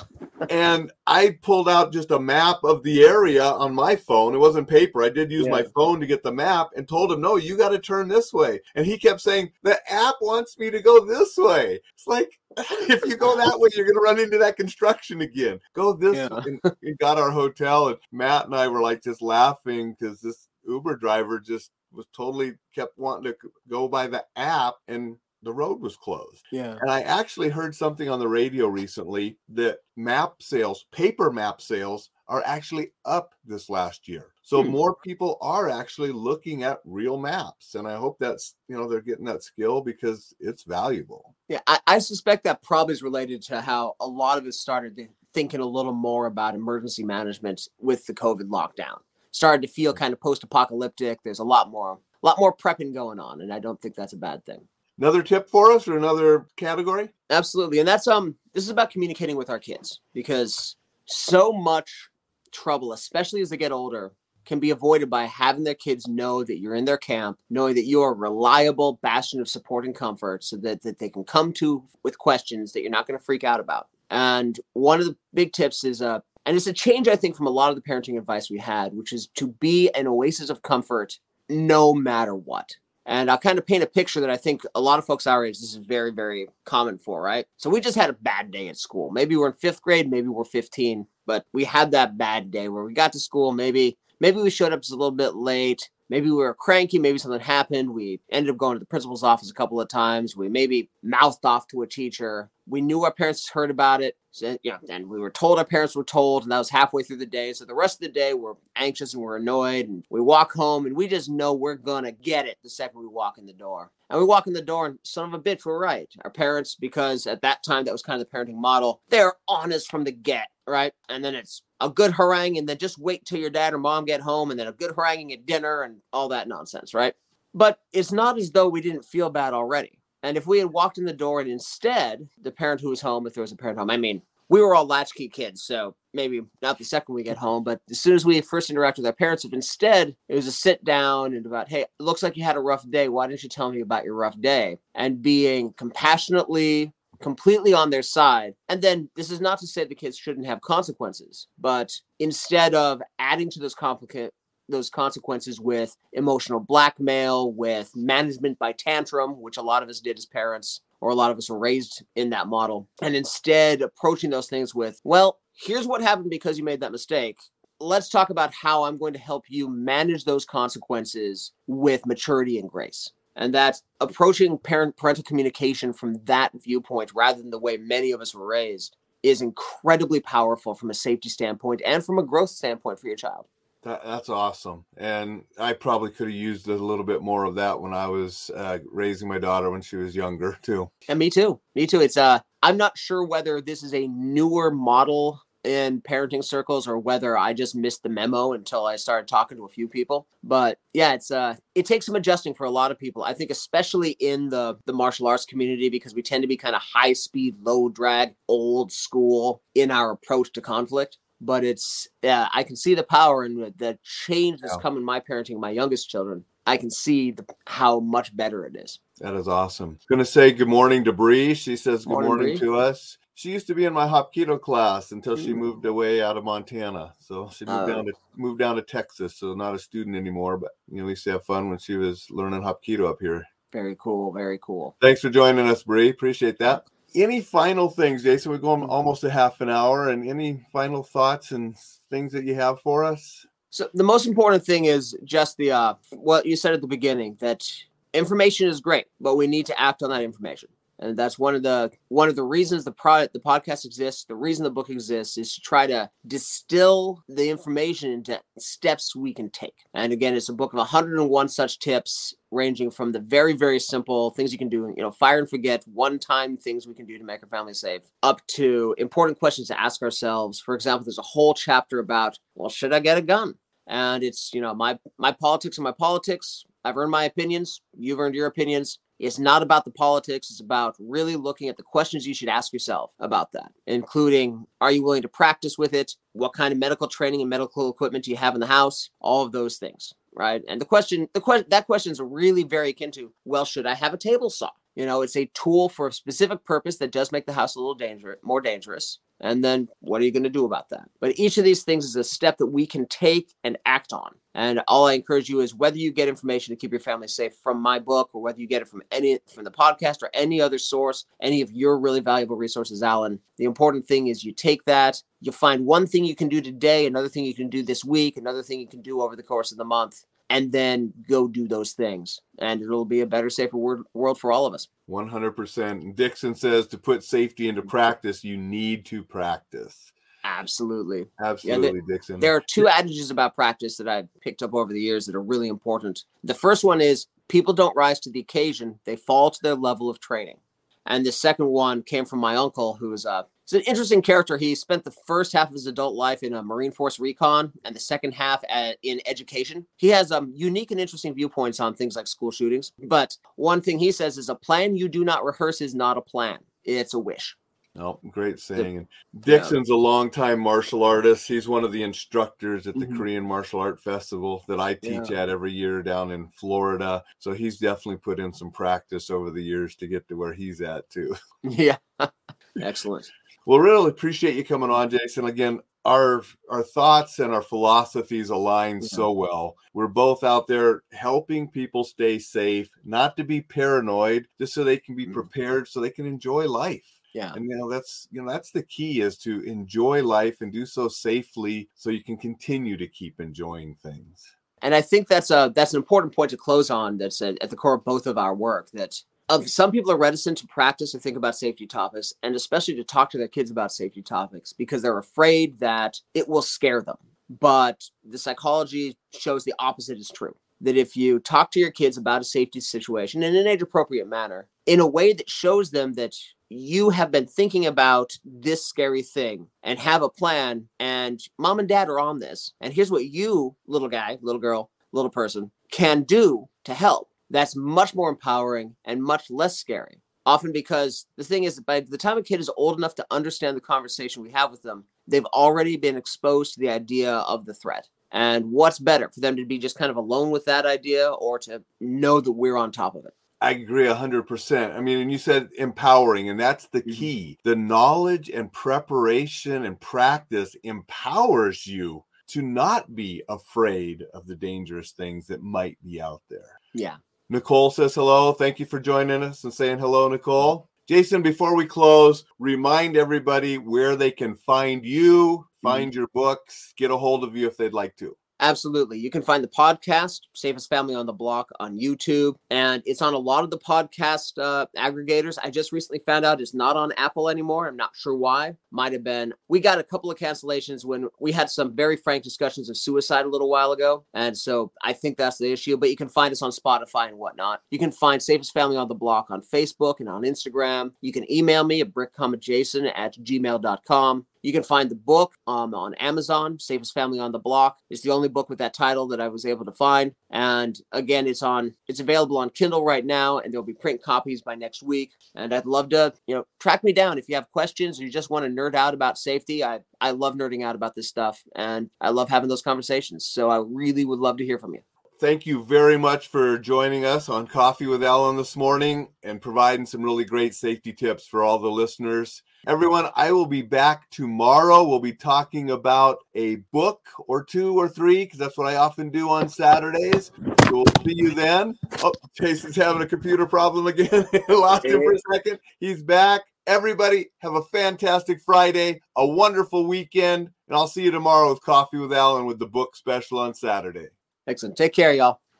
and 0.49 0.91
I 1.07 1.37
pulled 1.41 1.69
out 1.69 1.93
just 1.93 2.11
a 2.11 2.19
map 2.19 2.63
of 2.63 2.83
the 2.83 3.03
area 3.03 3.43
on 3.45 3.75
my 3.75 3.95
phone. 3.95 4.33
It 4.33 4.39
wasn't 4.39 4.67
paper. 4.67 5.03
I 5.03 5.09
did 5.09 5.31
use 5.31 5.47
my 5.47 5.63
phone 5.75 5.99
to 5.99 6.07
get 6.07 6.23
the 6.23 6.31
map 6.31 6.69
and 6.75 6.87
told 6.87 7.11
him, 7.11 7.21
no, 7.21 7.35
you 7.37 7.55
got 7.55 7.69
to 7.69 7.79
turn 7.79 8.07
this 8.07 8.33
way. 8.33 8.59
And 8.75 8.85
he 8.85 8.97
kept 8.97 9.21
saying, 9.21 9.51
the 9.63 9.79
app 9.91 10.15
wants 10.19 10.57
me 10.57 10.71
to 10.71 10.81
go 10.81 11.05
this 11.05 11.37
way. 11.37 11.79
It's 11.93 12.07
like, 12.07 12.39
if 12.57 13.05
you 13.05 13.15
go 13.15 13.37
that 13.37 13.59
way, 13.59 13.69
you're 13.75 13.85
going 13.85 13.95
to 13.95 14.01
run 14.01 14.19
into 14.19 14.37
that 14.39 14.57
construction 14.57 15.21
again. 15.21 15.59
Go 15.73 15.93
this 15.93 16.17
Yeah. 16.17 16.27
way. 16.29 16.41
And 16.63 16.73
we 16.81 16.95
got 16.95 17.17
our 17.17 17.31
hotel, 17.31 17.89
and 17.89 17.97
Matt 18.11 18.45
and 18.45 18.55
I 18.55 18.67
were 18.67 18.81
like 18.81 19.03
just 19.03 19.21
laughing 19.21 19.95
because 19.97 20.19
this 20.21 20.47
Uber 20.67 20.95
driver 20.97 21.39
just 21.39 21.71
was 21.91 22.05
totally 22.15 22.53
kept 22.73 22.97
wanting 22.97 23.31
to 23.33 23.37
go 23.69 23.87
by 23.87 24.07
the 24.07 24.25
app 24.35 24.75
and 24.87 25.17
the 25.43 25.51
road 25.51 25.81
was 25.81 25.97
closed. 25.97 26.45
yeah, 26.51 26.77
And 26.81 26.91
I 26.91 27.01
actually 27.01 27.49
heard 27.49 27.73
something 27.73 28.07
on 28.09 28.19
the 28.19 28.27
radio 28.27 28.67
recently 28.67 29.39
that 29.49 29.79
map 29.97 30.33
sales, 30.39 30.85
paper 30.91 31.31
map 31.31 31.61
sales, 31.61 32.11
are 32.27 32.43
actually 32.45 32.91
up 33.05 33.33
this 33.43 33.67
last 33.67 34.07
year. 34.07 34.27
So 34.43 34.61
Hmm. 34.63 34.69
more 34.69 34.95
people 35.03 35.37
are 35.41 35.67
actually 35.67 36.11
looking 36.11 36.61
at 36.63 36.79
real 36.85 37.17
maps. 37.17 37.73
And 37.73 37.87
I 37.87 37.95
hope 37.95 38.17
that's, 38.19 38.55
you 38.67 38.77
know, 38.77 38.87
they're 38.87 39.01
getting 39.01 39.25
that 39.25 39.43
skill 39.43 39.81
because 39.81 40.31
it's 40.39 40.63
valuable. 40.63 41.35
yeah. 41.49 41.59
I, 41.65 41.79
I 41.87 41.99
suspect 41.99 42.43
that 42.43 42.61
probably 42.61 42.93
is 42.93 43.01
related 43.03 43.41
to 43.43 43.61
how 43.61 43.95
a 43.99 44.07
lot 44.07 44.37
of 44.37 44.45
us 44.45 44.59
started 44.59 45.09
thinking 45.33 45.59
a 45.59 45.65
little 45.65 45.91
more 45.93 46.27
about 46.27 46.53
emergency 46.55 47.03
management 47.03 47.67
with 47.79 48.05
the 48.05 48.13
COVID 48.13 48.43
lockdown. 48.49 48.99
Started 49.31 49.61
to 49.65 49.73
feel 49.73 49.93
kind 49.93 50.13
of 50.13 50.19
post-apocalyptic. 50.19 51.19
There's 51.23 51.39
a 51.39 51.43
lot 51.43 51.69
more, 51.69 51.99
a 52.21 52.25
lot 52.25 52.39
more 52.39 52.55
prepping 52.55 52.93
going 52.93 53.19
on, 53.19 53.41
and 53.41 53.53
I 53.53 53.59
don't 53.59 53.81
think 53.81 53.95
that's 53.95 54.13
a 54.13 54.17
bad 54.17 54.45
thing. 54.45 54.67
Another 54.99 55.23
tip 55.23 55.49
for 55.49 55.71
us 55.71 55.87
or 55.87 55.97
another 55.97 56.45
category? 56.57 57.09
Absolutely. 57.29 57.79
And 57.79 57.87
that's 57.87 58.07
um 58.07 58.35
this 58.53 58.63
is 58.63 58.69
about 58.69 58.91
communicating 58.91 59.35
with 59.35 59.49
our 59.49 59.57
kids 59.57 60.01
because 60.13 60.75
so 61.05 61.51
much 61.51 62.09
trouble, 62.51 62.93
especially 62.93 63.41
as 63.41 63.49
they 63.49 63.57
get 63.57 63.71
older, 63.71 64.13
can 64.45 64.59
be 64.59 64.71
avoided 64.71 65.09
by 65.09 65.25
having 65.25 65.63
their 65.63 65.75
kids 65.75 66.07
know 66.07 66.43
that 66.43 66.59
you're 66.59 66.75
in 66.75 66.85
their 66.85 66.97
camp, 66.97 67.39
knowing 67.49 67.75
that 67.75 67.85
you're 67.85 68.11
a 68.11 68.15
reliable 68.15 68.99
bastion 69.01 69.39
of 69.39 69.47
support 69.47 69.85
and 69.85 69.95
comfort 69.95 70.43
so 70.43 70.57
that, 70.57 70.81
that 70.81 70.99
they 70.99 71.09
can 71.09 71.23
come 71.23 71.53
to 71.53 71.83
with 72.03 72.17
questions 72.17 72.73
that 72.73 72.81
you're 72.81 72.91
not 72.91 73.07
going 73.07 73.17
to 73.17 73.25
freak 73.25 73.43
out 73.43 73.59
about. 73.59 73.87
And 74.09 74.59
one 74.73 74.99
of 74.99 75.05
the 75.05 75.15
big 75.33 75.53
tips 75.53 75.83
is 75.83 76.01
uh 76.01 76.19
and 76.45 76.55
it's 76.55 76.67
a 76.67 76.73
change 76.73 77.07
I 77.07 77.15
think 77.15 77.35
from 77.35 77.47
a 77.47 77.51
lot 77.51 77.69
of 77.69 77.75
the 77.75 77.81
parenting 77.81 78.17
advice 78.17 78.49
we 78.49 78.59
had, 78.59 78.93
which 78.93 79.13
is 79.13 79.27
to 79.35 79.47
be 79.47 79.89
an 79.91 80.07
oasis 80.07 80.49
of 80.49 80.61
comfort 80.61 81.19
no 81.49 81.93
matter 81.93 82.35
what. 82.35 82.75
And 83.05 83.31
I'll 83.31 83.37
kind 83.37 83.57
of 83.57 83.65
paint 83.65 83.83
a 83.83 83.87
picture 83.87 84.21
that 84.21 84.29
I 84.29 84.37
think 84.37 84.61
a 84.75 84.81
lot 84.81 84.99
of 84.99 85.05
folks 85.05 85.25
our 85.25 85.43
age, 85.43 85.59
this 85.59 85.71
is 85.71 85.77
very, 85.77 86.11
very 86.11 86.47
common 86.65 86.97
for, 86.97 87.21
right? 87.21 87.45
So 87.57 87.69
we 87.69 87.81
just 87.81 87.97
had 87.97 88.11
a 88.11 88.13
bad 88.13 88.51
day 88.51 88.67
at 88.67 88.77
school. 88.77 89.09
Maybe 89.09 89.35
we're 89.35 89.47
in 89.47 89.53
fifth 89.53 89.81
grade, 89.81 90.09
maybe 90.09 90.27
we're 90.27 90.45
15, 90.45 91.07
but 91.25 91.45
we 91.51 91.63
had 91.63 91.91
that 91.91 92.17
bad 92.17 92.51
day 92.51 92.69
where 92.69 92.83
we 92.83 92.93
got 92.93 93.11
to 93.13 93.19
school. 93.19 93.51
Maybe, 93.51 93.97
maybe 94.19 94.39
we 94.39 94.49
showed 94.51 94.71
up 94.71 94.81
just 94.81 94.93
a 94.93 94.95
little 94.95 95.11
bit 95.11 95.35
late. 95.35 95.89
Maybe 96.09 96.27
we 96.27 96.35
were 96.35 96.53
cranky. 96.53 96.99
Maybe 96.99 97.17
something 97.17 97.39
happened. 97.39 97.93
We 97.93 98.19
ended 98.29 98.51
up 98.51 98.57
going 98.57 98.75
to 98.75 98.79
the 98.79 98.85
principal's 98.85 99.23
office 99.23 99.49
a 99.49 99.53
couple 99.53 99.79
of 99.79 99.87
times. 99.87 100.35
We 100.35 100.49
maybe 100.49 100.89
mouthed 101.01 101.45
off 101.45 101.67
to 101.67 101.83
a 101.83 101.87
teacher. 101.87 102.49
We 102.71 102.81
knew 102.81 103.03
our 103.03 103.13
parents 103.13 103.49
heard 103.49 103.69
about 103.69 104.01
it. 104.01 104.17
So, 104.31 104.57
you 104.63 104.71
know, 104.71 104.77
and 104.89 105.07
we 105.07 105.19
were 105.19 105.29
told 105.29 105.59
our 105.59 105.65
parents 105.65 105.95
were 105.95 106.05
told, 106.05 106.43
and 106.43 106.51
that 106.51 106.57
was 106.57 106.69
halfway 106.69 107.03
through 107.03 107.17
the 107.17 107.25
day. 107.25 107.51
So 107.51 107.65
the 107.65 107.75
rest 107.75 107.97
of 107.97 108.07
the 108.07 108.13
day, 108.13 108.33
we're 108.33 108.53
anxious 108.77 109.13
and 109.13 109.21
we're 109.21 109.37
annoyed. 109.37 109.89
And 109.89 110.05
we 110.09 110.21
walk 110.21 110.53
home 110.53 110.85
and 110.85 110.95
we 110.95 111.07
just 111.07 111.29
know 111.29 111.53
we're 111.53 111.75
to 111.75 112.11
get 112.13 112.47
it 112.47 112.57
the 112.63 112.69
second 112.69 113.01
we 113.01 113.07
walk 113.07 113.37
in 113.37 113.45
the 113.45 113.53
door. 113.53 113.91
And 114.09 114.19
we 114.19 114.25
walk 114.25 114.47
in 114.47 114.53
the 114.53 114.61
door, 114.61 114.87
and 114.87 114.99
son 115.03 115.33
of 115.33 115.33
a 115.33 115.39
bitch, 115.39 115.65
we're 115.65 115.79
right. 115.79 116.09
Our 116.25 116.31
parents, 116.31 116.75
because 116.75 117.27
at 117.27 117.41
that 117.43 117.63
time, 117.63 117.85
that 117.85 117.93
was 117.93 118.01
kind 118.01 118.21
of 118.21 118.27
the 118.27 118.37
parenting 118.37 118.59
model, 118.59 119.01
they're 119.09 119.35
honest 119.47 119.89
from 119.89 120.03
the 120.03 120.11
get, 120.11 120.47
right? 120.67 120.91
And 121.07 121.23
then 121.23 121.33
it's 121.33 121.61
a 121.79 121.89
good 121.89 122.11
harangue, 122.11 122.57
and 122.57 122.67
then 122.67 122.77
just 122.77 122.97
wait 122.97 123.23
till 123.25 123.39
your 123.39 123.49
dad 123.49 123.73
or 123.73 123.77
mom 123.77 124.03
get 124.03 124.19
home, 124.19 124.51
and 124.51 124.59
then 124.59 124.67
a 124.67 124.73
good 124.73 124.93
haranguing 124.95 125.31
at 125.31 125.45
dinner, 125.45 125.83
and 125.83 126.01
all 126.11 126.27
that 126.27 126.49
nonsense, 126.49 126.93
right? 126.93 127.13
But 127.53 127.79
it's 127.93 128.11
not 128.11 128.37
as 128.37 128.51
though 128.51 128.67
we 128.67 128.81
didn't 128.81 129.05
feel 129.05 129.29
bad 129.29 129.53
already. 129.53 130.00
And 130.23 130.37
if 130.37 130.45
we 130.47 130.59
had 130.59 130.71
walked 130.71 130.97
in 130.97 131.05
the 131.05 131.13
door 131.13 131.41
and 131.41 131.49
instead 131.49 132.27
the 132.41 132.51
parent 132.51 132.81
who 132.81 132.89
was 132.89 133.01
home, 133.01 133.25
if 133.25 133.33
there 133.33 133.41
was 133.41 133.51
a 133.51 133.57
parent 133.57 133.79
home, 133.79 133.89
I 133.89 133.97
mean, 133.97 134.21
we 134.49 134.61
were 134.61 134.75
all 134.75 134.85
latchkey 134.85 135.29
kids, 135.29 135.63
so 135.63 135.95
maybe 136.13 136.41
not 136.61 136.77
the 136.77 136.83
second 136.83 137.15
we 137.15 137.23
get 137.23 137.37
home, 137.37 137.63
but 137.63 137.79
as 137.89 138.01
soon 138.01 138.15
as 138.15 138.25
we 138.25 138.41
first 138.41 138.69
interact 138.69 138.97
with 138.97 139.05
our 139.05 139.13
parents, 139.13 139.45
if 139.45 139.53
instead 139.53 140.13
it 140.27 140.35
was 140.35 140.45
a 140.45 140.51
sit 140.51 140.83
down 140.83 141.33
and 141.33 141.45
about, 141.45 141.69
hey, 141.69 141.85
looks 141.99 142.21
like 142.21 142.35
you 142.35 142.43
had 142.43 142.57
a 142.57 142.61
rough 142.61 142.87
day. 142.89 143.07
Why 143.07 143.27
didn't 143.27 143.43
you 143.43 143.49
tell 143.49 143.71
me 143.71 143.79
about 143.79 144.03
your 144.03 144.15
rough 144.15 144.39
day? 144.41 144.79
And 144.93 145.21
being 145.21 145.71
compassionately, 145.77 146.91
completely 147.21 147.73
on 147.73 147.91
their 147.91 148.01
side. 148.01 148.55
And 148.67 148.81
then 148.81 149.09
this 149.15 149.31
is 149.31 149.39
not 149.39 149.59
to 149.59 149.67
say 149.67 149.85
the 149.85 149.95
kids 149.95 150.17
shouldn't 150.17 150.47
have 150.47 150.59
consequences, 150.59 151.47
but 151.57 151.93
instead 152.19 152.75
of 152.75 153.01
adding 153.19 153.49
to 153.51 153.59
those 153.59 153.75
complicate 153.75 154.33
those 154.71 154.89
consequences 154.89 155.59
with 155.59 155.95
emotional 156.13 156.59
blackmail, 156.59 157.51
with 157.51 157.91
management 157.95 158.57
by 158.59 158.71
tantrum, 158.71 159.41
which 159.41 159.57
a 159.57 159.61
lot 159.61 159.83
of 159.83 159.89
us 159.89 159.99
did 159.99 160.17
as 160.17 160.25
parents, 160.25 160.81
or 161.01 161.09
a 161.09 161.15
lot 161.15 161.31
of 161.31 161.37
us 161.37 161.49
were 161.49 161.59
raised 161.59 162.03
in 162.15 162.29
that 162.29 162.47
model, 162.47 162.87
and 163.01 163.15
instead 163.15 163.81
approaching 163.81 164.29
those 164.29 164.47
things 164.47 164.73
with, 164.73 165.01
well, 165.03 165.39
here's 165.53 165.87
what 165.87 166.01
happened 166.01 166.29
because 166.29 166.57
you 166.57 166.63
made 166.63 166.81
that 166.81 166.91
mistake. 166.91 167.37
Let's 167.79 168.09
talk 168.09 168.29
about 168.29 168.53
how 168.53 168.83
I'm 168.83 168.97
going 168.97 169.13
to 169.13 169.19
help 169.19 169.45
you 169.47 169.67
manage 169.67 170.23
those 170.23 170.45
consequences 170.45 171.51
with 171.67 172.05
maturity 172.05 172.59
and 172.59 172.69
grace. 172.69 173.11
And 173.35 173.53
that 173.55 173.81
approaching 173.99 174.57
parent 174.57 174.97
parental 174.97 175.23
communication 175.23 175.93
from 175.93 176.15
that 176.25 176.51
viewpoint 176.53 177.11
rather 177.15 177.41
than 177.41 177.49
the 177.49 177.59
way 177.59 177.77
many 177.77 178.11
of 178.11 178.21
us 178.21 178.35
were 178.35 178.45
raised 178.45 178.97
is 179.23 179.41
incredibly 179.41 180.19
powerful 180.19 180.75
from 180.75 180.89
a 180.89 180.93
safety 180.95 181.29
standpoint 181.29 181.81
and 181.85 182.05
from 182.05 182.17
a 182.17 182.23
growth 182.23 182.49
standpoint 182.49 182.99
for 182.99 183.07
your 183.07 183.15
child. 183.15 183.45
That, 183.83 184.03
that's 184.03 184.29
awesome. 184.29 184.85
And 184.97 185.43
I 185.59 185.73
probably 185.73 186.11
could 186.11 186.27
have 186.27 186.35
used 186.35 186.67
a 186.67 186.75
little 186.75 187.05
bit 187.05 187.21
more 187.21 187.45
of 187.45 187.55
that 187.55 187.81
when 187.81 187.93
I 187.93 188.07
was 188.07 188.51
uh, 188.55 188.79
raising 188.91 189.27
my 189.27 189.39
daughter 189.39 189.71
when 189.71 189.81
she 189.81 189.95
was 189.95 190.15
younger, 190.15 190.57
too. 190.61 190.89
And 191.07 191.17
me 191.19 191.29
too. 191.29 191.59
Me 191.75 191.87
too. 191.87 192.01
It's 192.01 192.17
uh 192.17 192.39
I'm 192.63 192.77
not 192.77 192.97
sure 192.97 193.23
whether 193.25 193.59
this 193.59 193.81
is 193.81 193.93
a 193.93 194.07
newer 194.07 194.69
model 194.69 195.41
in 195.63 196.01
parenting 196.01 196.43
circles 196.43 196.87
or 196.87 196.97
whether 196.97 197.37
I 197.37 197.53
just 197.53 197.75
missed 197.75 198.03
the 198.03 198.09
memo 198.09 198.53
until 198.53 198.85
I 198.85 198.95
started 198.95 199.27
talking 199.27 199.57
to 199.57 199.65
a 199.65 199.69
few 199.69 199.87
people. 199.87 200.27
But 200.43 200.77
yeah, 200.93 201.13
it's 201.13 201.31
uh 201.31 201.55
it 201.75 201.85
takes 201.85 202.05
some 202.05 202.15
adjusting 202.15 202.53
for 202.53 202.65
a 202.65 202.71
lot 202.71 202.91
of 202.91 202.99
people. 202.99 203.23
I 203.23 203.33
think 203.33 203.49
especially 203.49 204.11
in 204.11 204.49
the 204.49 204.77
the 204.85 204.93
martial 204.93 205.27
arts 205.27 205.45
community 205.45 205.89
because 205.89 206.13
we 206.13 206.21
tend 206.21 206.43
to 206.43 206.47
be 206.47 206.57
kind 206.57 206.75
of 206.75 206.81
high 206.81 207.13
speed, 207.13 207.55
low 207.61 207.89
drag, 207.89 208.35
old 208.47 208.91
school 208.91 209.61
in 209.73 209.89
our 209.89 210.11
approach 210.11 210.51
to 210.53 210.61
conflict. 210.61 211.17
But 211.41 211.63
it's 211.63 212.07
yeah, 212.21 212.47
I 212.53 212.63
can 212.63 212.75
see 212.75 212.95
the 212.95 213.03
power 213.03 213.43
and 213.43 213.73
the 213.77 213.97
change 214.03 214.61
that's 214.61 214.73
yeah. 214.75 214.81
come 214.81 214.95
in 214.95 215.03
my 215.03 215.19
parenting 215.19 215.59
my 215.59 215.71
youngest 215.71 216.09
children. 216.09 216.45
I 216.67 216.77
can 216.77 216.91
see 216.91 217.31
the, 217.31 217.43
how 217.65 217.99
much 217.99 218.35
better 218.37 218.65
it 218.65 218.75
is. 218.75 218.99
That 219.19 219.33
is 219.33 219.47
awesome. 219.47 219.97
Going 220.07 220.19
to 220.19 220.25
say 220.25 220.51
good 220.51 220.67
morning 220.67 221.03
to 221.05 221.11
Bree. 221.11 221.55
She 221.55 221.75
says 221.75 222.05
good 222.05 222.11
morning, 222.11 222.29
morning 222.29 222.59
to 222.59 222.75
us 222.75 223.17
she 223.41 223.49
used 223.49 223.65
to 223.65 223.73
be 223.73 223.85
in 223.85 223.93
my 223.93 224.05
Hapkido 224.05 224.61
class 224.61 225.11
until 225.11 225.35
she 225.35 225.51
mm. 225.51 225.57
moved 225.57 225.85
away 225.85 226.21
out 226.21 226.37
of 226.37 226.43
Montana. 226.43 227.13
So 227.17 227.49
she 227.51 227.65
moved 227.65 227.83
oh. 227.83 227.87
down 227.87 228.05
to 228.05 228.13
moved 228.35 228.59
down 228.59 228.75
to 228.75 228.83
Texas. 228.83 229.35
So 229.35 229.55
not 229.55 229.73
a 229.73 229.79
student 229.79 230.15
anymore, 230.15 230.57
but 230.57 230.71
you 230.91 230.99
know, 230.99 231.05
we 231.05 231.13
used 231.13 231.23
to 231.23 231.31
have 231.31 231.43
fun 231.43 231.69
when 231.69 231.79
she 231.79 231.95
was 231.95 232.27
learning 232.29 232.61
Hapkido 232.61 233.09
up 233.09 233.17
here. 233.19 233.43
Very 233.71 233.95
cool. 233.99 234.31
Very 234.31 234.59
cool. 234.61 234.95
Thanks 235.01 235.21
for 235.21 235.31
joining 235.31 235.67
us, 235.67 235.81
Bree. 235.81 236.09
Appreciate 236.09 236.59
that. 236.59 236.85
Any 237.13 237.41
final 237.41 237.89
things, 237.89 238.23
Jason? 238.23 238.51
We're 238.51 238.57
going 238.57 238.83
almost 238.83 239.23
a 239.23 239.29
half 239.29 239.59
an 239.61 239.69
hour, 239.69 240.09
and 240.09 240.27
any 240.27 240.65
final 240.71 241.03
thoughts 241.03 241.51
and 241.51 241.75
things 242.09 242.31
that 242.33 242.45
you 242.45 242.55
have 242.55 242.79
for 242.81 243.03
us? 243.03 243.45
So 243.69 243.89
the 243.93 244.03
most 244.03 244.27
important 244.27 244.65
thing 244.65 244.85
is 244.85 245.17
just 245.23 245.57
the 245.57 245.71
uh, 245.71 245.93
what 246.11 246.45
you 246.45 246.55
said 246.55 246.73
at 246.73 246.81
the 246.81 246.87
beginning 246.87 247.37
that 247.39 247.67
information 248.13 248.67
is 248.67 248.81
great, 248.81 249.07
but 249.19 249.35
we 249.35 249.47
need 249.47 249.65
to 249.67 249.81
act 249.81 250.03
on 250.03 250.09
that 250.09 250.23
information 250.23 250.69
and 251.01 251.17
that's 251.17 251.37
one 251.37 251.55
of 251.55 251.63
the 251.63 251.91
one 252.07 252.29
of 252.29 252.35
the 252.35 252.43
reasons 252.43 252.83
the 252.83 252.91
product 252.91 253.33
the 253.33 253.39
podcast 253.39 253.85
exists 253.85 254.23
the 254.25 254.35
reason 254.35 254.63
the 254.63 254.69
book 254.69 254.89
exists 254.89 255.37
is 255.37 255.53
to 255.53 255.61
try 255.61 255.85
to 255.85 256.09
distill 256.27 257.23
the 257.27 257.49
information 257.49 258.11
into 258.11 258.39
steps 258.57 259.15
we 259.15 259.33
can 259.33 259.49
take 259.49 259.75
and 259.93 260.13
again 260.13 260.35
it's 260.35 260.49
a 260.49 260.53
book 260.53 260.73
of 260.73 260.77
101 260.77 261.49
such 261.49 261.79
tips 261.79 262.35
ranging 262.51 262.91
from 262.91 263.11
the 263.11 263.19
very 263.19 263.53
very 263.53 263.79
simple 263.79 264.29
things 264.31 264.51
you 264.51 264.57
can 264.57 264.69
do 264.69 264.93
you 264.95 265.01
know 265.01 265.11
fire 265.11 265.39
and 265.39 265.49
forget 265.49 265.83
one 265.93 266.19
time 266.19 266.57
things 266.57 266.87
we 266.87 266.93
can 266.93 267.05
do 267.05 267.17
to 267.17 267.23
make 267.23 267.41
our 267.41 267.49
family 267.49 267.73
safe 267.73 268.01
up 268.23 268.45
to 268.47 268.93
important 268.97 269.39
questions 269.39 269.67
to 269.67 269.79
ask 269.79 270.01
ourselves 270.01 270.59
for 270.59 270.75
example 270.75 271.05
there's 271.05 271.17
a 271.17 271.23
whole 271.23 271.53
chapter 271.53 271.99
about 271.99 272.37
well 272.55 272.69
should 272.69 272.93
i 272.93 272.99
get 272.99 273.17
a 273.17 273.21
gun 273.21 273.53
and 273.87 274.23
it's 274.23 274.51
you 274.53 274.61
know 274.61 274.73
my 274.73 274.97
my 275.17 275.31
politics 275.31 275.77
and 275.77 275.83
my 275.83 275.91
politics 275.91 276.65
i've 276.83 276.97
earned 276.97 277.11
my 277.11 277.23
opinions 277.23 277.81
you've 277.97 278.19
earned 278.19 278.35
your 278.35 278.47
opinions 278.47 278.99
it's 279.21 279.37
not 279.37 279.61
about 279.61 279.85
the 279.85 279.91
politics. 279.91 280.49
It's 280.49 280.61
about 280.61 280.95
really 280.99 281.35
looking 281.35 281.69
at 281.69 281.77
the 281.77 281.83
questions 281.83 282.25
you 282.25 282.33
should 282.33 282.49
ask 282.49 282.73
yourself 282.73 283.11
about 283.19 283.51
that, 283.51 283.71
including 283.85 284.65
are 284.81 284.91
you 284.91 285.03
willing 285.03 285.21
to 285.21 285.27
practice 285.27 285.77
with 285.77 285.93
it? 285.93 286.15
What 286.33 286.53
kind 286.53 286.71
of 286.71 286.79
medical 286.79 287.07
training 287.07 287.41
and 287.41 287.49
medical 287.49 287.87
equipment 287.91 288.25
do 288.25 288.31
you 288.31 288.37
have 288.37 288.55
in 288.55 288.59
the 288.59 288.65
house? 288.65 289.11
All 289.19 289.45
of 289.45 289.51
those 289.51 289.77
things, 289.77 290.11
right? 290.33 290.63
And 290.67 290.79
the 290.79 290.85
question, 290.85 291.27
the 291.33 291.41
question, 291.41 291.67
that 291.69 291.85
question 291.85 292.11
is 292.11 292.19
really 292.19 292.63
very 292.63 292.89
akin 292.89 293.11
to, 293.11 293.31
well, 293.45 293.65
should 293.65 293.85
I 293.85 293.95
have 293.95 294.13
a 294.13 294.17
table 294.17 294.49
saw? 294.49 294.69
You 294.95 295.05
know, 295.05 295.21
it's 295.21 295.37
a 295.37 295.49
tool 295.53 295.89
for 295.89 296.07
a 296.07 296.13
specific 296.13 296.65
purpose 296.65 296.97
that 296.97 297.11
does 297.11 297.31
make 297.31 297.45
the 297.45 297.53
house 297.53 297.75
a 297.75 297.79
little 297.79 297.95
dangerous, 297.95 298.39
more 298.43 298.61
dangerous. 298.61 299.19
And 299.41 299.63
then 299.63 299.87
what 299.99 300.21
are 300.21 300.25
you 300.25 300.31
going 300.31 300.43
to 300.43 300.49
do 300.49 300.65
about 300.65 300.89
that? 300.89 301.09
But 301.19 301.37
each 301.37 301.57
of 301.57 301.63
these 301.63 301.83
things 301.83 302.05
is 302.05 302.15
a 302.15 302.23
step 302.23 302.57
that 302.57 302.67
we 302.67 302.85
can 302.85 303.07
take 303.07 303.53
and 303.63 303.77
act 303.85 304.13
on. 304.13 304.35
And 304.53 304.81
all 304.87 305.07
I 305.07 305.13
encourage 305.13 305.49
you 305.49 305.61
is 305.61 305.73
whether 305.73 305.97
you 305.97 306.11
get 306.11 306.27
information 306.27 306.73
to 306.73 306.79
keep 306.79 306.91
your 306.91 306.99
family 306.99 307.27
safe 307.27 307.53
from 307.63 307.81
my 307.81 307.99
book 307.99 308.29
or 308.33 308.41
whether 308.41 308.59
you 308.59 308.67
get 308.67 308.81
it 308.81 308.87
from 308.87 309.01
any 309.11 309.39
from 309.53 309.63
the 309.63 309.71
podcast 309.71 310.21
or 310.21 310.29
any 310.33 310.61
other 310.61 310.77
source, 310.77 311.25
any 311.41 311.61
of 311.61 311.71
your 311.71 311.97
really 311.97 312.19
valuable 312.19 312.57
resources, 312.57 313.01
Alain, 313.01 313.39
the 313.57 313.63
important 313.63 314.05
thing 314.05 314.27
is 314.27 314.43
you 314.43 314.51
take 314.51 314.83
that, 314.85 315.21
you 315.39 315.51
find 315.51 315.85
one 315.85 316.05
thing 316.05 316.25
you 316.25 316.35
can 316.35 316.49
do 316.49 316.61
today, 316.61 317.05
another 317.05 317.29
thing 317.29 317.45
you 317.45 317.55
can 317.55 317.69
do 317.69 317.81
this 317.81 318.03
week, 318.03 318.37
another 318.37 318.61
thing 318.61 318.79
you 318.79 318.87
can 318.87 319.01
do 319.01 319.21
over 319.21 319.35
the 319.35 319.43
course 319.43 319.71
of 319.71 319.77
the 319.77 319.85
month, 319.85 320.25
and 320.51 320.69
then 320.69 321.13
go 321.29 321.47
do 321.47 321.65
those 321.65 321.93
things. 321.93 322.41
And 322.59 322.81
it'll 322.81 323.05
be 323.05 323.21
a 323.21 323.25
better, 323.25 323.49
safer 323.49 323.77
world 323.77 324.37
for 324.37 324.51
all 324.51 324.65
of 324.65 324.73
us. 324.73 324.89
100%. 325.09 326.13
Dixon 326.15 326.55
says 326.55 326.87
to 326.87 326.97
put 326.97 327.23
safety 327.23 327.69
into 327.69 327.81
mm-hmm. 327.81 327.89
practice, 327.89 328.43
you 328.43 328.57
need 328.57 329.05
to 329.05 329.23
practice. 329.23 330.11
Absolutely. 330.43 331.25
Absolutely, 331.41 331.87
yeah, 331.87 331.91
there, 331.93 332.01
Dixon. 332.01 332.39
There 332.41 332.55
are 332.55 332.63
two 332.67 332.89
adages 332.89 333.31
about 333.31 333.55
practice 333.55 333.95
that 333.95 334.09
I've 334.09 334.27
picked 334.41 334.61
up 334.61 334.73
over 334.73 334.91
the 334.91 334.99
years 334.99 335.25
that 335.25 335.35
are 335.35 335.41
really 335.41 335.69
important. 335.69 336.25
The 336.43 336.53
first 336.53 336.83
one 336.83 336.99
is 336.99 337.27
people 337.47 337.73
don't 337.73 337.95
rise 337.95 338.19
to 338.21 338.29
the 338.29 338.41
occasion, 338.41 338.99
they 339.05 339.15
fall 339.15 339.51
to 339.51 339.59
their 339.63 339.75
level 339.75 340.09
of 340.09 340.19
training. 340.19 340.57
And 341.05 341.25
the 341.25 341.31
second 341.31 341.67
one 341.67 342.03
came 342.03 342.25
from 342.25 342.39
my 342.39 342.57
uncle, 342.57 342.95
who 342.95 343.11
was 343.11 343.25
a 343.25 343.45
He's 343.71 343.81
an 343.81 343.89
interesting 343.89 344.21
character. 344.21 344.57
He 344.57 344.75
spent 344.75 345.03
the 345.03 345.15
first 345.25 345.53
half 345.53 345.69
of 345.69 345.73
his 345.73 345.87
adult 345.87 346.15
life 346.15 346.43
in 346.43 346.53
a 346.53 346.63
Marine 346.63 346.91
Force 346.91 347.19
recon 347.19 347.71
and 347.85 347.95
the 347.95 347.99
second 347.99 348.33
half 348.33 348.61
at, 348.69 348.97
in 349.03 349.21
education. 349.25 349.85
He 349.95 350.09
has 350.09 350.31
um, 350.31 350.51
unique 350.53 350.91
and 350.91 350.99
interesting 350.99 351.33
viewpoints 351.33 351.79
on 351.79 351.93
things 351.93 352.15
like 352.15 352.27
school 352.27 352.51
shootings. 352.51 352.91
But 353.03 353.37
one 353.55 353.81
thing 353.81 353.97
he 353.97 354.11
says 354.11 354.37
is 354.37 354.49
a 354.49 354.55
plan 354.55 354.97
you 354.97 355.07
do 355.07 355.23
not 355.23 355.45
rehearse 355.45 355.79
is 355.79 355.95
not 355.95 356.17
a 356.17 356.21
plan, 356.21 356.59
it's 356.83 357.13
a 357.13 357.19
wish. 357.19 357.55
Oh, 357.99 358.19
great 358.29 358.59
saying. 358.59 358.97
And 358.99 359.07
Dixon's 359.41 359.89
a 359.89 359.95
longtime 359.95 360.61
martial 360.61 361.03
artist. 361.03 361.45
He's 361.45 361.67
one 361.67 361.83
of 361.83 361.91
the 361.91 362.03
instructors 362.03 362.87
at 362.87 362.97
the 362.97 363.05
mm-hmm. 363.05 363.17
Korean 363.17 363.45
Martial 363.45 363.81
Art 363.81 364.01
Festival 364.01 364.63
that 364.69 364.79
I 364.79 364.93
teach 364.93 365.29
yeah. 365.29 365.43
at 365.43 365.49
every 365.49 365.73
year 365.73 366.01
down 366.01 366.31
in 366.31 366.47
Florida. 366.55 367.21
So 367.39 367.51
he's 367.51 367.79
definitely 367.79 368.17
put 368.17 368.39
in 368.39 368.53
some 368.53 368.71
practice 368.71 369.29
over 369.29 369.51
the 369.51 369.61
years 369.61 369.95
to 369.97 370.07
get 370.07 370.25
to 370.29 370.35
where 370.35 370.53
he's 370.53 370.81
at 370.81 371.09
too. 371.09 371.35
Yeah. 371.63 371.97
Excellent. 372.81 373.29
Well, 373.65 373.79
really 373.79 374.09
appreciate 374.09 374.55
you 374.55 374.63
coming 374.63 374.89
on, 374.89 375.09
Jason. 375.09 375.45
Again, 375.45 375.79
our 376.03 376.41
our 376.69 376.83
thoughts 376.83 377.39
and 377.39 377.53
our 377.53 377.61
philosophies 377.61 378.49
align 378.49 379.01
yeah. 379.01 379.07
so 379.07 379.31
well. 379.31 379.75
We're 379.93 380.07
both 380.07 380.43
out 380.43 380.67
there 380.67 381.03
helping 381.11 381.67
people 381.67 382.03
stay 382.03 382.39
safe, 382.39 382.89
not 383.03 383.37
to 383.37 383.43
be 383.43 383.61
paranoid, 383.61 384.47
just 384.59 384.73
so 384.73 384.83
they 384.83 384.97
can 384.97 385.15
be 385.15 385.25
mm-hmm. 385.25 385.33
prepared, 385.33 385.87
so 385.87 385.99
they 385.99 386.09
can 386.09 386.25
enjoy 386.25 386.67
life. 386.67 387.21
Yeah. 387.33 387.53
And 387.53 387.69
you 387.69 387.77
know 387.77 387.89
that's 387.89 388.27
you 388.31 388.41
know 388.41 388.51
that's 388.51 388.71
the 388.71 388.83
key 388.83 389.21
is 389.21 389.37
to 389.39 389.61
enjoy 389.61 390.23
life 390.23 390.61
and 390.61 390.71
do 390.71 390.85
so 390.85 391.07
safely 391.07 391.89
so 391.95 392.09
you 392.09 392.23
can 392.23 392.37
continue 392.37 392.97
to 392.97 393.07
keep 393.07 393.39
enjoying 393.39 393.95
things. 393.95 394.55
And 394.81 394.95
I 394.95 395.01
think 395.01 395.27
that's 395.27 395.51
a 395.51 395.71
that's 395.75 395.93
an 395.93 395.97
important 395.97 396.35
point 396.35 396.49
to 396.51 396.57
close 396.57 396.89
on 396.89 397.17
that's 397.17 397.41
at, 397.41 397.61
at 397.61 397.69
the 397.69 397.75
core 397.75 397.93
of 397.93 398.03
both 398.03 398.25
of 398.27 398.37
our 398.37 398.55
work 398.55 398.89
that 398.91 399.15
of 399.51 399.69
some 399.69 399.91
people 399.91 400.11
are 400.11 400.17
reticent 400.17 400.57
to 400.57 400.67
practice 400.67 401.13
or 401.13 401.19
think 401.19 401.35
about 401.35 401.57
safety 401.57 401.85
topics 401.85 402.33
and 402.41 402.55
especially 402.55 402.95
to 402.95 403.03
talk 403.03 403.29
to 403.29 403.37
their 403.37 403.49
kids 403.49 403.69
about 403.69 403.91
safety 403.91 404.21
topics 404.21 404.71
because 404.71 405.01
they're 405.01 405.17
afraid 405.17 405.77
that 405.79 406.19
it 406.33 406.47
will 406.47 406.61
scare 406.61 407.01
them. 407.01 407.17
But 407.59 408.01
the 408.23 408.37
psychology 408.37 409.17
shows 409.37 409.65
the 409.65 409.73
opposite 409.77 410.17
is 410.17 410.31
true 410.33 410.55
that 410.79 410.95
if 410.95 411.17
you 411.17 411.37
talk 411.39 411.69
to 411.71 411.81
your 411.81 411.91
kids 411.91 412.17
about 412.17 412.41
a 412.41 412.45
safety 412.45 412.79
situation 412.79 413.43
in 413.43 413.53
an 413.55 413.67
age 413.67 413.81
appropriate 413.81 414.27
manner 414.27 414.67
in 414.85 415.01
a 415.01 415.07
way 415.07 415.33
that 415.33 415.49
shows 415.49 415.91
them 415.91 416.13
that 416.13 416.33
you 416.69 417.09
have 417.09 417.29
been 417.29 417.45
thinking 417.45 417.85
about 417.85 418.31
this 418.45 418.85
scary 418.85 419.21
thing 419.21 419.67
and 419.83 419.99
have 419.99 420.23
a 420.23 420.29
plan 420.29 420.87
and 421.01 421.41
mom 421.59 421.79
and 421.79 421.89
dad 421.89 422.07
are 422.07 422.19
on 422.19 422.39
this 422.39 422.71
and 422.79 422.93
here's 422.93 423.11
what 423.11 423.25
you 423.25 423.75
little 423.85 424.07
guy 424.07 424.37
little 424.41 424.61
girl 424.61 424.89
little 425.11 425.29
person 425.29 425.69
can 425.91 426.23
do 426.23 426.67
to 426.85 426.93
help 426.93 427.30
that's 427.51 427.75
much 427.75 428.15
more 428.15 428.29
empowering 428.29 428.95
and 429.05 429.21
much 429.21 429.49
less 429.49 429.77
scary. 429.77 430.21
Often 430.45 430.71
because 430.71 431.27
the 431.37 431.43
thing 431.43 431.65
is, 431.65 431.79
by 431.79 431.99
the 431.99 432.17
time 432.17 432.37
a 432.37 432.43
kid 432.43 432.59
is 432.59 432.71
old 432.75 432.97
enough 432.97 433.13
to 433.15 433.25
understand 433.29 433.77
the 433.77 433.81
conversation 433.81 434.41
we 434.41 434.51
have 434.51 434.71
with 434.71 434.81
them, 434.81 435.03
they've 435.27 435.45
already 435.45 435.97
been 435.97 436.17
exposed 436.17 436.73
to 436.73 436.79
the 436.79 436.89
idea 436.89 437.33
of 437.35 437.65
the 437.65 437.75
threat. 437.75 438.07
And 438.31 438.71
what's 438.71 438.97
better 438.97 439.29
for 439.29 439.41
them 439.41 439.55
to 439.57 439.65
be 439.65 439.77
just 439.77 439.97
kind 439.97 440.09
of 440.09 440.17
alone 440.17 440.49
with 440.49 440.65
that 440.65 440.85
idea 440.85 441.29
or 441.29 441.59
to 441.59 441.83
know 441.99 442.41
that 442.41 442.51
we're 442.51 442.77
on 442.77 442.91
top 442.91 443.15
of 443.15 443.25
it? 443.25 443.33
I 443.59 443.71
agree 443.71 444.07
100%. 444.07 444.95
I 444.95 445.01
mean, 445.01 445.19
and 445.19 445.31
you 445.31 445.37
said 445.37 445.69
empowering, 445.77 446.49
and 446.49 446.59
that's 446.59 446.87
the 446.87 447.01
mm-hmm. 447.01 447.11
key. 447.11 447.59
The 447.63 447.75
knowledge 447.75 448.49
and 448.49 448.73
preparation 448.73 449.85
and 449.85 449.99
practice 449.99 450.75
empowers 450.83 451.85
you 451.85 452.23
to 452.47 452.63
not 452.63 453.15
be 453.15 453.43
afraid 453.47 454.23
of 454.33 454.47
the 454.47 454.55
dangerous 454.55 455.11
things 455.11 455.45
that 455.47 455.61
might 455.61 455.97
be 456.03 456.19
out 456.19 456.41
there. 456.49 456.79
Yeah. 456.95 457.17
Nicole 457.51 457.91
says 457.91 458.15
hello. 458.15 458.53
Thank 458.53 458.79
you 458.79 458.85
for 458.85 458.97
joining 458.97 459.43
us 459.43 459.65
and 459.65 459.73
saying 459.73 459.99
hello, 459.99 460.29
Nicole. 460.29 460.87
Jason, 461.05 461.41
before 461.41 461.75
we 461.75 461.85
close, 461.85 462.45
remind 462.59 463.17
everybody 463.17 463.77
where 463.77 464.15
they 464.15 464.31
can 464.31 464.55
find 464.55 465.05
you, 465.05 465.67
find 465.83 466.11
mm-hmm. 466.11 466.19
your 466.19 466.27
books, 466.33 466.93
get 466.95 467.11
a 467.11 467.17
hold 467.17 467.43
of 467.43 467.53
you 467.53 467.67
if 467.67 467.75
they'd 467.75 467.91
like 467.91 468.15
to. 468.15 468.37
Absolutely. 468.61 469.17
You 469.17 469.31
can 469.31 469.41
find 469.41 469.63
the 469.63 469.67
podcast, 469.67 470.41
Safest 470.53 470.87
Family 470.87 471.15
on 471.15 471.25
the 471.25 471.33
Block, 471.33 471.69
on 471.79 471.97
YouTube, 471.97 472.55
and 472.69 473.01
it's 473.07 473.23
on 473.23 473.33
a 473.33 473.37
lot 473.37 473.63
of 473.63 473.71
the 473.71 473.79
podcast 473.79 474.53
uh, 474.59 474.85
aggregators. 474.95 475.57
I 475.63 475.71
just 475.71 475.91
recently 475.91 476.21
found 476.27 476.45
out 476.45 476.61
it's 476.61 476.75
not 476.75 476.95
on 476.95 477.11
Apple 477.13 477.49
anymore. 477.49 477.87
I'm 477.87 477.97
not 477.97 478.11
sure 478.15 478.35
why. 478.35 478.75
Might 478.91 479.13
have 479.13 479.23
been. 479.23 479.51
We 479.67 479.79
got 479.79 479.97
a 479.97 480.03
couple 480.03 480.29
of 480.29 480.37
cancellations 480.37 481.03
when 481.03 481.27
we 481.39 481.51
had 481.51 481.71
some 481.71 481.95
very 481.95 482.15
frank 482.15 482.43
discussions 482.43 482.87
of 482.87 482.97
suicide 482.97 483.45
a 483.45 483.49
little 483.49 483.69
while 483.69 483.93
ago. 483.93 484.25
And 484.35 484.55
so 484.55 484.91
I 485.03 485.13
think 485.13 485.37
that's 485.37 485.57
the 485.57 485.71
issue. 485.71 485.97
But 485.97 486.11
you 486.11 486.15
can 486.15 486.29
find 486.29 486.51
us 486.51 486.61
on 486.61 486.69
Spotify 486.69 487.29
and 487.29 487.39
whatnot. 487.39 487.81
You 487.89 487.97
can 487.97 488.11
find 488.11 488.41
Safest 488.41 488.73
Family 488.73 488.95
on 488.95 489.07
the 489.07 489.15
Block 489.15 489.49
on 489.49 489.63
Facebook 489.63 490.19
and 490.19 490.29
on 490.29 490.43
Instagram. 490.43 491.13
You 491.21 491.31
can 491.31 491.51
email 491.51 491.83
me 491.83 492.01
at 492.01 492.13
brickcometjason 492.13 493.11
at 493.15 493.35
gmail.com. 493.39 494.45
You 494.61 494.73
can 494.73 494.83
find 494.83 495.09
the 495.09 495.15
book 495.15 495.53
um, 495.67 495.93
on 495.93 496.13
Amazon. 496.15 496.79
Safest 496.79 497.13
Family 497.13 497.39
on 497.39 497.51
the 497.51 497.59
Block 497.59 497.97
It's 498.09 498.21
the 498.21 498.31
only 498.31 498.47
book 498.47 498.69
with 498.69 498.79
that 498.79 498.93
title 498.93 499.27
that 499.29 499.41
I 499.41 499.47
was 499.47 499.65
able 499.65 499.85
to 499.85 499.91
find. 499.91 500.33
And 500.51 500.97
again, 501.11 501.47
it's 501.47 501.61
on 501.63 501.93
it's 502.07 502.19
available 502.19 502.57
on 502.57 502.69
Kindle 502.69 503.03
right 503.03 503.25
now, 503.25 503.59
and 503.59 503.73
there'll 503.73 503.85
be 503.85 503.93
print 503.93 504.21
copies 504.21 504.61
by 504.61 504.75
next 504.75 505.03
week. 505.03 505.31
And 505.55 505.73
I'd 505.73 505.85
love 505.85 506.09
to 506.09 506.33
you 506.47 506.55
know 506.55 506.65
track 506.79 507.03
me 507.03 507.13
down 507.13 507.37
if 507.37 507.47
you 507.49 507.55
have 507.55 507.71
questions 507.71 508.19
or 508.19 508.23
you 508.23 508.31
just 508.31 508.49
want 508.49 508.65
to 508.65 508.71
nerd 508.71 508.95
out 508.95 509.13
about 509.13 509.37
safety. 509.37 509.83
I 509.83 509.99
I 510.19 510.31
love 510.31 510.55
nerding 510.55 510.83
out 510.83 510.95
about 510.95 511.15
this 511.15 511.27
stuff, 511.27 511.61
and 511.75 512.09
I 512.19 512.29
love 512.29 512.49
having 512.49 512.69
those 512.69 512.81
conversations. 512.81 513.45
So 513.45 513.69
I 513.69 513.81
really 513.85 514.25
would 514.25 514.39
love 514.39 514.57
to 514.57 514.65
hear 514.65 514.77
from 514.77 514.93
you 514.93 515.01
thank 515.41 515.65
you 515.65 515.83
very 515.83 516.17
much 516.17 516.49
for 516.49 516.77
joining 516.77 517.25
us 517.25 517.49
on 517.49 517.65
Coffee 517.65 518.05
with 518.05 518.21
Alain 518.21 518.57
this 518.57 518.77
morning 518.77 519.29
and 519.41 519.59
providing 519.59 520.05
some 520.05 520.21
really 520.21 520.45
great 520.45 520.75
safety 520.75 521.11
tips 521.11 521.47
for 521.47 521.63
all 521.63 521.79
the 521.79 521.89
listeners. 521.89 522.61
Everyone, 522.85 523.27
I 523.35 523.51
will 523.51 523.65
be 523.65 523.81
back 523.81 524.29
tomorrow. 524.29 525.03
We'll 525.03 525.19
be 525.19 525.33
talking 525.33 525.89
about 525.89 526.37
a 526.53 526.75
book 526.93 527.25
or 527.47 527.63
two 527.63 527.97
or 527.97 528.07
three 528.07 528.45
because 528.45 528.59
that's 528.59 528.77
what 528.77 528.85
I 528.85 528.97
often 528.97 529.31
do 529.31 529.49
on 529.49 529.67
Saturdays. 529.67 530.51
So 530.63 530.91
we'll 530.91 531.05
see 531.25 531.33
you 531.35 531.55
then. 531.55 531.97
Oh, 532.21 532.33
Jason's 532.61 532.95
having 532.95 533.23
a 533.23 533.27
computer 533.27 533.65
problem 533.65 534.05
again. 534.05 534.45
Lost 534.69 535.05
him 535.05 535.23
for 535.23 535.33
a 535.33 535.55
second. 535.55 535.79
He's 535.99 536.21
back. 536.21 536.61
Everybody, 536.85 537.47
have 537.59 537.73
a 537.73 537.83
fantastic 537.85 538.61
Friday, 538.61 539.21
a 539.35 539.47
wonderful 539.47 540.05
weekend, 540.05 540.69
and 540.87 540.95
I'll 540.95 541.07
see 541.07 541.23
you 541.23 541.31
tomorrow 541.31 541.69
with 541.69 541.81
Coffee 541.81 542.17
with 542.17 542.31
Alain 542.31 542.67
with 542.67 542.77
the 542.77 542.85
book 542.85 543.15
special 543.15 543.57
on 543.57 543.73
Saturday. 543.73 544.27
Excellent. 544.67 544.97
Take 544.97 545.13
care, 545.13 545.33
y'all. 545.33 545.61